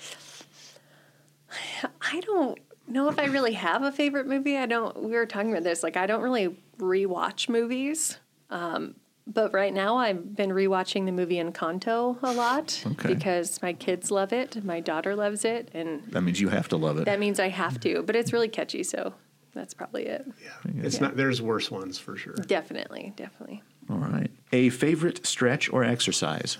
I 2.01 2.21
don't 2.21 2.57
know 2.87 3.07
if 3.09 3.19
I 3.19 3.25
really 3.25 3.53
have 3.53 3.83
a 3.83 3.91
favorite 3.91 4.25
movie. 4.25 4.57
I 4.57 4.65
don't. 4.65 5.03
We 5.03 5.11
were 5.11 5.27
talking 5.27 5.51
about 5.51 5.63
this. 5.63 5.83
Like, 5.83 5.95
I 5.97 6.07
don't 6.07 6.21
really 6.21 6.57
rewatch 6.79 7.49
movies. 7.49 8.17
Um, 8.49 8.95
but 9.27 9.53
right 9.53 9.73
now, 9.73 9.97
I've 9.97 10.35
been 10.35 10.49
rewatching 10.51 11.05
the 11.05 11.11
movie 11.11 11.35
Encanto 11.35 12.17
a 12.23 12.31
lot 12.31 12.83
Okay. 12.93 13.13
because 13.13 13.61
my 13.61 13.73
kids 13.73 14.09
love 14.11 14.31
it, 14.33 14.63
my 14.63 14.79
daughter 14.79 15.15
loves 15.15 15.43
it, 15.45 15.69
and 15.73 16.03
That 16.11 16.21
means 16.21 16.39
you 16.39 16.49
have 16.49 16.67
to 16.69 16.77
love 16.77 16.97
it. 16.97 17.05
that 17.05 17.19
means 17.19 17.39
I 17.39 17.49
have 17.49 17.79
to. 17.81 18.03
But 18.03 18.15
it's 18.15 18.31
really 18.33 18.47
catchy, 18.47 18.83
so 18.83 19.13
that's 19.53 19.73
probably 19.73 20.05
it. 20.05 20.25
Yeah, 20.43 20.83
it's 20.83 20.95
Yeah. 20.95 21.01
not. 21.07 21.17
There's 21.17 21.41
worse 21.41 21.69
ones 21.69 21.97
for 21.99 22.15
sure. 22.15 22.35
Definitely, 22.35 23.13
definitely. 23.15 23.63
All 23.89 23.97
right. 23.97 24.29
A 24.51 24.69
favorite 24.69 25.25
stretch 25.25 25.71
or 25.71 25.83
exercise? 25.83 26.57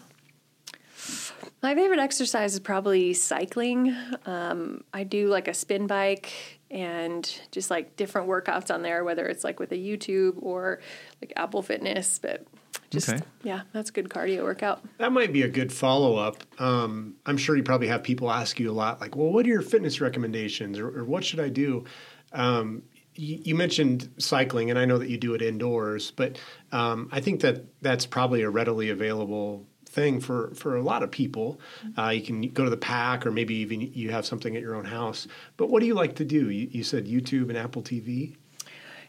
My 1.64 1.74
favorite 1.74 2.00
exercise 2.00 2.54
is 2.54 2.60
probably 2.60 3.14
cycling. 3.14 3.96
Um, 4.26 4.84
I 4.94 5.04
do 5.04 5.28
like 5.28 5.48
a 5.48 5.54
spin 5.54 5.88
bike 5.88 6.57
and 6.70 7.40
just 7.52 7.70
like 7.70 7.96
different 7.96 8.28
workouts 8.28 8.74
on 8.74 8.82
there, 8.82 9.04
whether 9.04 9.26
it's 9.26 9.44
like 9.44 9.60
with 9.60 9.72
a 9.72 9.76
YouTube 9.78 10.36
or 10.42 10.80
like 11.22 11.34
Apple 11.36 11.62
Fitness. 11.62 12.20
But 12.20 12.46
just, 12.90 13.10
Okay. 13.10 13.22
yeah, 13.44 13.62
that's 13.74 13.90
a 13.90 13.94
good 13.94 14.10
cardio 14.10 14.44
workout. 14.44 14.82
That 14.98 15.12
might 15.12 15.34
be 15.34 15.42
a 15.44 15.48
good 15.48 15.72
follow 15.74 16.16
up. 16.16 16.44
Um, 16.60 17.16
I'm 17.26 17.38
sure 17.38 17.56
you 17.56 17.64
probably 17.64 17.88
have 17.88 18.04
people 18.04 18.32
ask 18.32 18.60
you 18.60 18.70
a 18.70 18.74
lot, 18.74 19.02
like, 19.02 19.16
"Well, 19.16 19.32
what 19.32 19.46
are 19.46 19.50
your 19.50 19.62
fitness 19.62 20.00
recommendations, 20.02 20.80
or, 20.80 21.00
or 21.00 21.04
what 21.06 21.24
should 21.26 21.40
I 21.40 21.50
do?" 21.50 21.86
Um, 22.34 22.84
you, 23.16 23.40
you 23.44 23.56
mentioned 23.56 24.10
cycling, 24.18 24.70
and 24.70 24.78
I 24.78 24.86
know 24.86 24.98
that 25.00 25.10
you 25.10 25.18
do 25.18 25.34
it 25.34 25.42
indoors, 25.42 26.12
but 26.12 26.40
um, 26.72 27.10
I 27.12 27.20
think 27.20 27.42
that 27.42 27.64
that's 27.82 28.06
probably 28.06 28.42
a 28.44 28.50
readily 28.50 28.90
available 28.90 29.66
thing 29.98 30.20
for 30.20 30.52
for 30.54 30.76
a 30.76 30.82
lot 30.82 31.02
of 31.02 31.10
people. 31.10 31.60
Uh, 31.98 32.10
you 32.10 32.22
can 32.22 32.50
go 32.50 32.64
to 32.64 32.70
the 32.70 32.78
pack, 32.78 33.26
or 33.26 33.32
maybe 33.32 33.56
even 33.56 33.82
you 33.82 34.12
have 34.12 34.26
something 34.26 34.56
at 34.56 34.62
your 34.62 34.76
own 34.76 34.86
house. 34.86 35.28
But 35.58 35.70
what 35.70 35.80
do 35.80 35.88
you 35.88 35.96
like 35.96 36.16
to 36.18 36.26
do? 36.26 36.52
You, 36.52 36.70
you 36.72 36.84
said 36.84 37.08
YouTube 37.08 37.50
and 37.50 37.58
Apple 37.58 37.82
TV. 37.82 38.36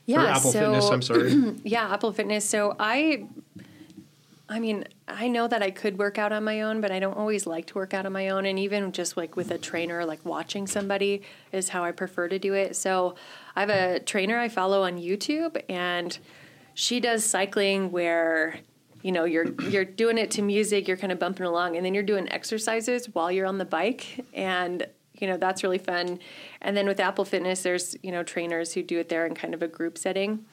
Yeah, 0.07 0.25
or 0.25 0.27
Apple 0.29 0.51
so 0.51 0.61
Fitness. 0.61 0.89
I'm 0.89 1.03
sorry. 1.03 1.55
yeah, 1.63 1.93
Apple 1.93 2.13
Fitness. 2.13 2.49
So 2.49 2.75
I, 2.81 3.27
I 4.49 4.59
mean, 4.59 4.87
I 5.07 5.29
know 5.29 5.47
that 5.47 5.63
I 5.63 5.71
could 5.71 5.99
work 5.99 6.17
out 6.17 6.33
on 6.33 6.43
my 6.43 6.63
own, 6.63 6.81
but 6.81 6.91
I 6.91 6.99
don't 6.99 7.19
always 7.19 7.47
like 7.47 7.67
to 7.67 7.75
work 7.75 7.93
out 7.93 8.07
on 8.07 8.13
my 8.15 8.31
own. 8.31 8.47
And 8.47 8.59
even 8.59 8.93
just 8.93 9.19
like 9.19 9.37
with 9.37 9.51
a 9.51 9.59
trainer, 9.59 10.07
like 10.07 10.25
watching 10.25 10.67
somebody 10.67 11.21
is 11.53 11.69
how 11.69 11.85
I 11.85 11.93
prefer 11.93 12.29
to 12.29 12.39
do 12.39 12.55
it. 12.55 12.77
So 12.77 13.15
I 13.55 13.61
have 13.61 13.69
a 13.69 14.01
trainer 14.01 14.39
I 14.39 14.49
follow 14.49 14.85
on 14.85 14.97
YouTube, 14.97 15.63
and 15.69 16.19
she 16.73 16.99
does 16.99 17.25
cycling 17.25 17.93
where 17.93 18.61
you 19.03 19.13
know 19.13 19.25
you're 19.25 19.53
you're 19.69 19.85
doing 19.85 20.19
it 20.19 20.31
to 20.33 20.43
music, 20.43 20.89
you're 20.89 20.97
kind 20.97 21.13
of 21.13 21.19
bumping 21.19 21.47
along, 21.47 21.77
and 21.77 21.85
then 21.85 21.95
you're 21.95 22.03
doing 22.03 22.31
exercises 22.31 23.07
while 23.13 23.31
you're 23.31 23.47
on 23.47 23.59
the 23.59 23.65
bike, 23.65 24.25
and 24.35 24.87
you 25.15 25.27
know 25.27 25.37
that's 25.37 25.63
really 25.63 25.79
fun. 25.79 26.19
And 26.61 26.77
then 26.77 26.87
with 26.87 27.01
Apple 27.01 27.25
Fitness, 27.25 27.63
there's 27.63 27.97
you 28.03 28.13
know 28.13 28.23
trainers 28.23 28.75
who 28.75 28.83
do 28.83 28.99
it 28.99 29.09
there 29.09 29.27
in 29.27 29.35
kind 29.35 29.55
of 29.55 29.63
a 29.63 29.69
group 29.69 29.99
setting. 29.99 30.45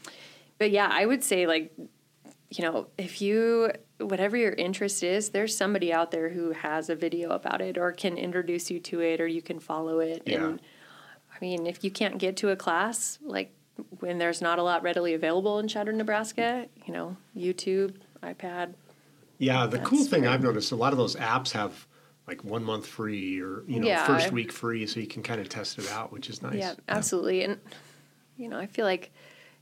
But 0.58 0.72
yeah, 0.72 0.90
I 0.92 1.06
would 1.06 1.24
say 1.24 1.48
like 1.48 1.74
you 2.50 2.64
know, 2.64 2.88
if 2.98 3.22
you, 3.22 3.72
whatever 4.00 4.38
your 4.38 4.54
interest 4.54 5.04
is, 5.04 5.30
there's 5.30 5.56
somebody 5.56 5.92
out 5.92 6.12
there 6.12 6.30
who 6.30 6.52
has 6.52 6.90
a 6.90 6.96
video 6.96 7.32
about 7.32 7.62
it 7.62 7.78
or 7.78 7.92
can 7.92 8.18
introduce 8.18 8.70
you 8.70 8.80
to 8.80 9.02
it 9.02 9.20
or 9.20 9.28
you 9.28 9.42
can 9.42 9.60
follow 9.60 10.00
it. 10.00 10.24
Yeah. 10.26 10.46
And 10.46 10.62
I 11.34 11.38
mean, 11.42 11.68
if 11.68 11.84
you 11.84 11.92
can't 11.92 12.18
get 12.18 12.38
to 12.38 12.50
a 12.50 12.56
class, 12.56 13.20
like 13.22 13.54
when 14.00 14.20
there's 14.20 14.42
not 14.42 14.60
a 14.60 14.64
lot 14.64 14.84
readily 14.84 15.14
available 15.14 15.60
in 15.60 15.68
Chadron, 15.68 15.98
Nebraska, 15.98 16.68
you 16.86 16.94
know, 16.94 17.18
YouTube, 17.36 17.96
iPad. 18.34 18.74
Yeah, 19.38 19.66
the 19.68 19.80
cool 19.80 20.04
thing 20.06 20.22
great. 20.22 20.32
I've 20.32 20.44
noticed 20.44 20.72
a 20.72 20.76
lot 20.76 20.94
of 20.94 20.98
those 20.98 21.16
apps 21.18 21.52
have 21.52 21.88
like 22.28 22.44
one 22.44 22.64
month 22.64 22.88
free 22.88 23.40
or 23.42 23.64
you 23.68 23.80
know 23.80 23.88
Yeah. 23.88 24.06
first 24.08 24.32
week 24.32 24.52
free, 24.52 24.88
so 24.88 25.00
you 25.00 25.08
can 25.08 25.24
kind 25.24 25.40
of 25.42 25.50
test 25.50 25.78
it 25.78 25.90
out, 25.92 26.12
which 26.12 26.30
is 26.30 26.42
nice. 26.42 26.56
Yeah, 26.56 26.74
absolutely. 26.88 27.44
And, 27.44 27.60
you 28.38 28.48
know, 28.50 28.58
I 28.58 28.66
feel 28.66 28.86
like 28.86 29.12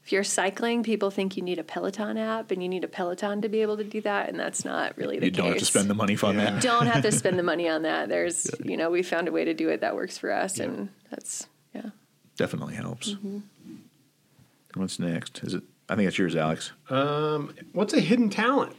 if 0.06 0.12
you're 0.12 0.24
cycling, 0.24 0.84
people 0.84 1.10
think 1.12 1.36
you 1.38 1.44
need 1.44 1.60
a 1.60 1.64
Peloton 1.64 2.18
app 2.18 2.52
and 2.52 2.62
you 2.62 2.68
need 2.70 2.84
a 2.84 2.88
Peloton 2.88 3.42
to 3.42 3.50
be 3.50 3.62
able 3.62 3.78
to 3.78 3.84
do 3.84 4.02
that. 4.02 4.30
And 4.30 4.38
that's 4.40 4.64
not 4.66 4.98
really 4.98 5.18
the 5.20 5.26
You 5.28 5.32
case. 5.32 5.38
don't 5.38 5.48
have 5.50 5.58
to 5.60 5.66
spend 5.66 5.90
the 5.90 5.94
money 5.94 6.18
on 6.22 6.36
Yeah. 6.36 6.52
that. 6.52 6.62
don't 6.62 6.88
have 6.88 7.04
to 7.04 7.12
spend 7.12 7.40
the 7.40 7.44
money 7.52 7.68
on 7.70 7.82
that. 7.84 8.10
There's, 8.10 8.50
you 8.64 8.76
know, 8.78 8.90
we 8.92 9.02
found 9.02 9.28
a 9.28 9.32
way 9.32 9.46
to 9.46 9.54
do 9.54 9.70
it 9.70 9.82
that 9.82 9.96
works 9.96 10.18
for 10.18 10.32
us, 10.32 10.58
Yeah. 10.60 10.66
and 10.66 10.90
that's 11.10 11.48
yeah. 11.74 11.90
Definitely 12.38 12.76
helps. 12.76 13.12
Mm-hmm. 13.14 13.40
What's 14.76 15.00
next? 15.00 15.42
Is 15.44 15.54
it? 15.54 15.64
I 15.94 15.96
think 15.96 16.08
it's 16.08 16.18
yours, 16.18 16.36
Alex. 16.36 16.72
Um, 16.90 17.54
what's 17.72 17.94
a 17.94 18.00
hidden 18.00 18.32
talent? 18.32 18.76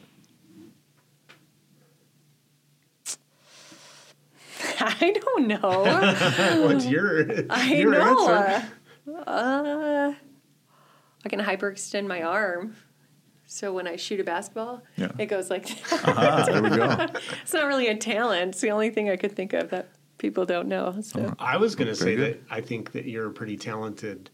I 4.80 5.12
don't 5.12 5.46
know. 5.46 5.60
What's 6.66 6.86
your 6.86 7.24
I 7.50 7.72
your 7.74 7.92
know. 7.92 8.28
answer? 8.28 8.68
Uh, 9.28 10.12
I 11.24 11.28
can 11.28 11.38
hyperextend 11.38 12.08
my 12.08 12.22
arm. 12.22 12.74
So 13.46 13.72
when 13.72 13.86
I 13.86 13.94
shoot 13.94 14.18
a 14.18 14.24
basketball, 14.24 14.82
Yeah. 14.96 15.12
it 15.16 15.26
goes 15.26 15.50
like 15.50 15.68
Ah, 15.92 16.44
there 16.48 16.60
we 16.64 16.70
go. 16.70 17.06
it's 17.42 17.52
not 17.52 17.66
really 17.68 17.86
a 17.86 17.96
talent. 17.96 18.48
It's 18.50 18.60
the 18.60 18.70
only 18.72 18.90
thing 18.90 19.08
I 19.08 19.14
could 19.14 19.36
think 19.36 19.52
of 19.52 19.70
that 19.70 19.90
people 20.18 20.44
don't 20.46 20.66
know. 20.66 21.00
So 21.00 21.32
I 21.38 21.58
was 21.58 21.76
going 21.76 21.86
to 21.86 21.94
say 21.94 22.16
Very 22.16 22.32
that 22.32 22.42
I 22.50 22.60
think 22.60 22.90
that 22.90 23.04
you're 23.04 23.30
pretty 23.30 23.56
talented 23.56 24.30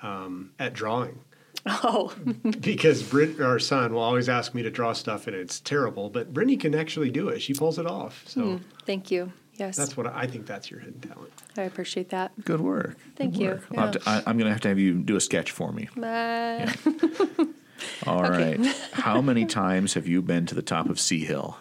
um, 0.00 0.52
at 0.60 0.74
drawing 0.74 1.18
oh, 1.66 2.14
because 2.60 3.02
Brit, 3.02 3.40
our 3.40 3.58
son, 3.58 3.92
will 3.94 4.00
always 4.02 4.28
ask 4.28 4.54
me 4.54 4.62
to 4.62 4.70
draw 4.70 4.92
stuff 4.92 5.26
and 5.26 5.36
it's 5.36 5.60
terrible, 5.60 6.10
but 6.10 6.32
Brittany 6.32 6.56
can 6.56 6.74
actually 6.74 7.10
do 7.10 7.28
it. 7.28 7.40
She 7.40 7.54
pulls 7.54 7.78
it 7.78 7.86
off. 7.86 8.24
So 8.26 8.60
thank 8.86 9.10
you. 9.10 9.32
Yes, 9.56 9.76
that's 9.76 9.94
what 9.94 10.06
I, 10.06 10.20
I 10.20 10.26
think. 10.26 10.46
That's 10.46 10.70
your 10.70 10.80
hidden 10.80 11.00
talent. 11.00 11.32
I 11.58 11.62
appreciate 11.62 12.08
that. 12.10 12.32
Good 12.44 12.62
work. 12.62 12.96
Thank 13.16 13.34
Good 13.34 13.40
you. 13.42 13.48
work. 13.50 13.66
I'll 13.76 13.86
have 13.86 13.92
to- 13.92 14.08
I, 14.08 14.16
am 14.30 14.38
going 14.38 14.46
to 14.46 14.52
have 14.52 14.62
to 14.62 14.68
have 14.68 14.78
you 14.78 14.94
do 14.94 15.16
a 15.16 15.20
sketch 15.20 15.50
for 15.50 15.70
me. 15.70 15.88
Uh, 16.02 16.72
All 18.06 18.22
right. 18.22 18.58
How 18.92 19.20
many 19.20 19.44
times 19.44 19.94
have 19.94 20.06
you 20.06 20.22
been 20.22 20.46
to 20.46 20.54
the 20.54 20.62
top 20.62 20.88
of 20.88 20.98
C 20.98 21.24
Hill? 21.26 21.58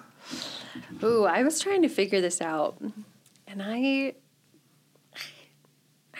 Ooh, 1.04 1.26
I 1.26 1.44
was 1.44 1.60
trying 1.60 1.82
to 1.82 1.90
figure 1.90 2.22
this 2.22 2.42
out, 2.42 2.80
and 3.48 3.62
I, 3.62 4.14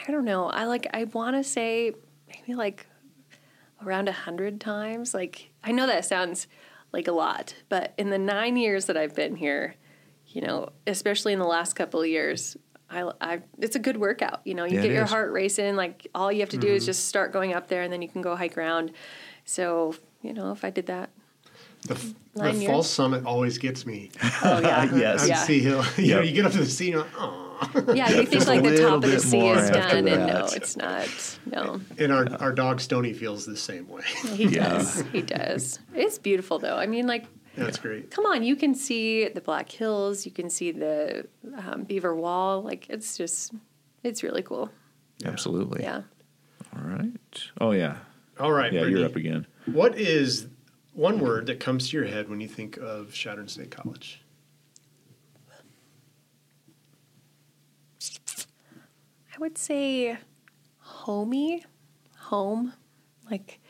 I 0.08 0.12
don't 0.12 0.26
know. 0.26 0.50
I 0.50 0.65
like. 0.65 0.88
I 0.94 1.06
want 1.06 1.36
to 1.36 1.44
say 1.44 1.94
maybe 2.28 2.56
like 2.56 2.86
around 3.86 4.08
a 4.10 4.12
hundred 4.13 4.60
times. 4.62 5.13
Like 5.13 5.50
I 5.63 5.72
know 5.72 5.88
that 5.88 6.06
sounds 6.06 6.48
like 6.92 7.08
a 7.08 7.12
lot, 7.12 7.54
but 7.70 7.94
in 7.98 8.10
the 8.10 8.18
nine 8.18 8.58
years 8.58 8.86
that 8.86 8.98
I've 8.98 9.15
been 9.15 9.36
here, 9.36 9.76
you 10.28 10.42
know, 10.42 10.70
especially 10.88 11.34
in 11.34 11.39
the 11.39 11.46
last 11.46 11.74
couple 11.74 12.02
of 12.02 12.08
years, 12.08 12.58
I, 12.89 13.12
I 13.22 13.42
it's 13.60 13.76
a 13.76 13.80
good 13.80 13.98
workout. 13.98 14.42
You 14.46 14.56
know, 14.56 14.65
you 14.65 14.76
Yeah, 14.78 14.82
get 14.84 14.92
your 14.92 15.04
is. 15.04 15.10
heart 15.10 15.32
racing. 15.32 15.76
Like 15.76 16.08
all 16.15 16.32
you 16.32 16.39
have 16.39 16.50
to 16.50 16.58
do 16.58 16.68
is 16.68 16.84
mm-hmm. 16.84 16.89
just 16.89 17.06
start 17.08 17.32
going 17.32 17.54
up 17.54 17.68
there, 17.68 17.84
and 17.84 17.94
then 17.94 18.02
you 18.02 18.10
can 18.10 18.22
go 18.22 18.36
hike 18.36 18.58
around. 18.58 18.92
So 19.46 19.96
you 20.22 20.34
know, 20.34 20.52
if 20.52 20.65
I 20.65 20.70
did 20.70 20.88
that, 20.88 21.10
The, 21.88 21.94
f- 21.94 22.13
the 22.34 22.65
false 22.65 22.89
summit 22.89 23.26
always 23.26 23.58
gets 23.58 23.86
me. 23.86 24.12
oh 24.44 24.60
yeah, 24.60 24.94
Yes. 24.96 25.24
On 25.24 25.28
yeah. 25.30 25.44
C 25.44 25.60
Hill, 25.60 25.86
you 25.98 26.15
know, 26.15 26.22
you 26.22 26.34
get 26.34 26.46
up 26.46 26.52
to 26.54 26.58
the 26.60 26.65
sea, 26.65 26.92
and 26.92 26.94
you're 26.94 27.02
like, 27.04 27.12
oh. 27.20 27.46
Yeah, 27.93 28.10
you 28.10 28.26
think 28.26 28.48
like 28.48 28.63
the 28.63 28.78
top 28.78 29.04
of 29.04 29.10
the 29.12 29.19
sea 29.19 29.48
is 29.50 29.69
after 29.69 30.02
done, 30.02 30.08
and 30.08 30.28
no, 30.28 30.48
it's 30.54 30.78
not. 30.78 31.08
No, 31.45 31.82
And 31.98 32.12
our, 32.12 32.28
our 32.39 32.52
dog 32.52 32.80
Stony 32.80 33.13
feels 33.13 33.45
the 33.45 33.58
same 33.58 33.88
way. 33.88 34.04
he 34.34 34.45
Yeah. 34.45 34.69
does. 34.69 35.02
He 35.12 35.22
does. 35.22 35.80
It's 35.93 36.17
beautiful 36.17 36.60
though. 36.60 36.78
I 36.78 36.86
mean, 36.86 37.06
like, 37.08 37.26
That's 37.58 37.78
great. 37.80 38.12
come 38.12 38.26
on, 38.26 38.43
you 38.43 38.56
can 38.56 38.74
see 38.76 39.28
the 39.28 39.41
Black 39.41 39.69
Hills, 39.72 40.26
you 40.26 40.32
can 40.32 40.50
see 40.50 40.72
the 40.72 41.28
um, 41.58 41.84
Beaver 41.84 42.15
Wall. 42.15 42.62
Like, 42.63 42.89
it's 42.89 43.17
just, 43.17 43.54
it's 44.04 44.24
really 44.24 44.43
cool. 44.43 44.69
Absolutely. 45.26 45.84
Yeah. 45.84 46.04
All 46.76 46.84
right. 46.84 47.12
Oh 47.60 47.72
yeah. 47.72 47.98
All 48.39 48.52
right, 48.54 48.72
Yeah, 48.72 48.82
Brittany, 48.82 49.00
you're 49.02 49.10
up 49.10 49.15
again. 49.17 49.48
What 49.65 49.98
is 49.98 50.48
one 50.93 51.19
word 51.19 51.48
that 51.48 51.60
comes 51.60 51.89
to 51.89 51.98
your 51.98 52.06
head 52.06 52.30
when 52.30 52.39
you 52.39 52.48
think 52.48 52.78
of 52.78 53.12
Chadron 53.13 53.48
State 53.50 53.72
College? 53.72 54.22
I 59.39 59.41
would 59.41 59.58
say 59.58 60.17
homey, 60.80 61.63
home. 62.17 62.73
Like, 63.32 63.62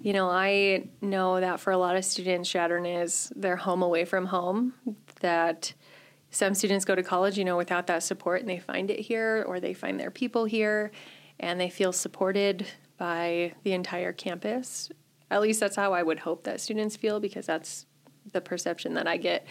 you 0.00 0.12
know, 0.12 0.30
I 0.30 0.86
know 1.00 1.40
that 1.40 1.58
for 1.58 1.72
a 1.72 1.76
lot 1.76 1.96
of 1.96 2.04
students, 2.04 2.48
Chadron 2.48 2.86
is 2.86 3.32
their 3.34 3.56
home 3.56 3.82
away 3.82 4.04
from 4.04 4.26
home. 4.26 4.74
That 5.18 5.74
some 6.30 6.54
students 6.54 6.84
go 6.84 6.94
to 6.94 7.02
college, 7.02 7.36
you 7.36 7.44
know, 7.44 7.56
without 7.56 7.88
that 7.88 8.04
support 8.04 8.42
and 8.42 8.48
they 8.48 8.60
find 8.60 8.88
it 8.88 9.00
here 9.00 9.44
or 9.48 9.58
they 9.58 9.74
find 9.74 9.98
their 9.98 10.12
people 10.12 10.44
here 10.44 10.92
and 11.40 11.60
they 11.60 11.70
feel 11.70 11.90
supported 11.90 12.64
by 12.96 13.52
the 13.64 13.72
entire 13.72 14.12
campus. 14.12 14.92
At 15.28 15.42
least 15.42 15.58
that's 15.58 15.74
how 15.74 15.92
I 15.92 16.04
would 16.04 16.20
hope 16.20 16.44
that 16.44 16.60
students 16.60 16.94
feel 16.94 17.18
because 17.18 17.46
that's 17.46 17.86
the 18.30 18.40
perception 18.40 18.94
that 18.94 19.08
I 19.08 19.16
get. 19.16 19.44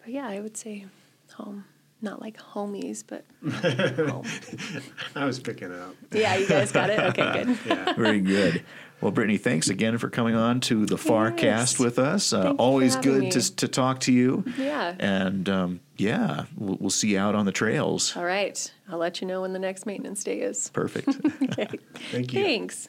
But 0.00 0.08
yeah, 0.08 0.26
I 0.26 0.40
would 0.40 0.56
say 0.56 0.86
home. 1.34 1.66
Not 2.02 2.20
like 2.20 2.38
homies, 2.38 3.04
but 3.06 3.24
home. 4.10 4.24
I 5.14 5.24
was 5.26 5.38
picking 5.38 5.70
it 5.70 5.78
up. 5.78 5.94
Yeah, 6.12 6.36
you 6.36 6.48
guys 6.48 6.72
got 6.72 6.88
it? 6.90 6.98
Okay, 7.10 7.44
good. 7.44 7.58
Yeah. 7.66 7.92
Very 7.94 8.20
good. 8.20 8.64
Well, 9.00 9.10
Brittany, 9.12 9.38
thanks 9.38 9.68
again 9.70 9.96
for 9.98 10.10
coming 10.10 10.34
on 10.34 10.60
to 10.60 10.84
the 10.86 10.96
Farcast 10.96 11.42
Yes. 11.42 11.78
with 11.78 11.98
us. 11.98 12.32
Uh, 12.34 12.42
Thank 12.42 12.52
you 12.52 12.56
for 12.56 12.62
always 12.62 12.96
good 12.96 13.20
me. 13.22 13.30
to, 13.30 13.56
to 13.56 13.68
talk 13.68 14.00
to 14.00 14.12
you. 14.12 14.44
Yeah. 14.58 14.94
And 14.98 15.48
um, 15.48 15.80
yeah, 15.96 16.44
we'll, 16.56 16.76
we'll 16.80 16.90
see 16.90 17.08
you 17.12 17.18
out 17.18 17.34
on 17.34 17.46
the 17.46 17.52
trails. 17.52 18.14
All 18.16 18.24
right. 18.24 18.70
I'll 18.90 18.98
let 18.98 19.20
you 19.22 19.26
know 19.26 19.40
when 19.40 19.52
the 19.54 19.58
next 19.58 19.86
maintenance 19.86 20.22
day 20.22 20.40
is. 20.40 20.68
Perfect. 20.70 21.08
Okay. 21.50 21.68
Thank 22.12 22.32
you. 22.32 22.42
Thanks. 22.44 22.88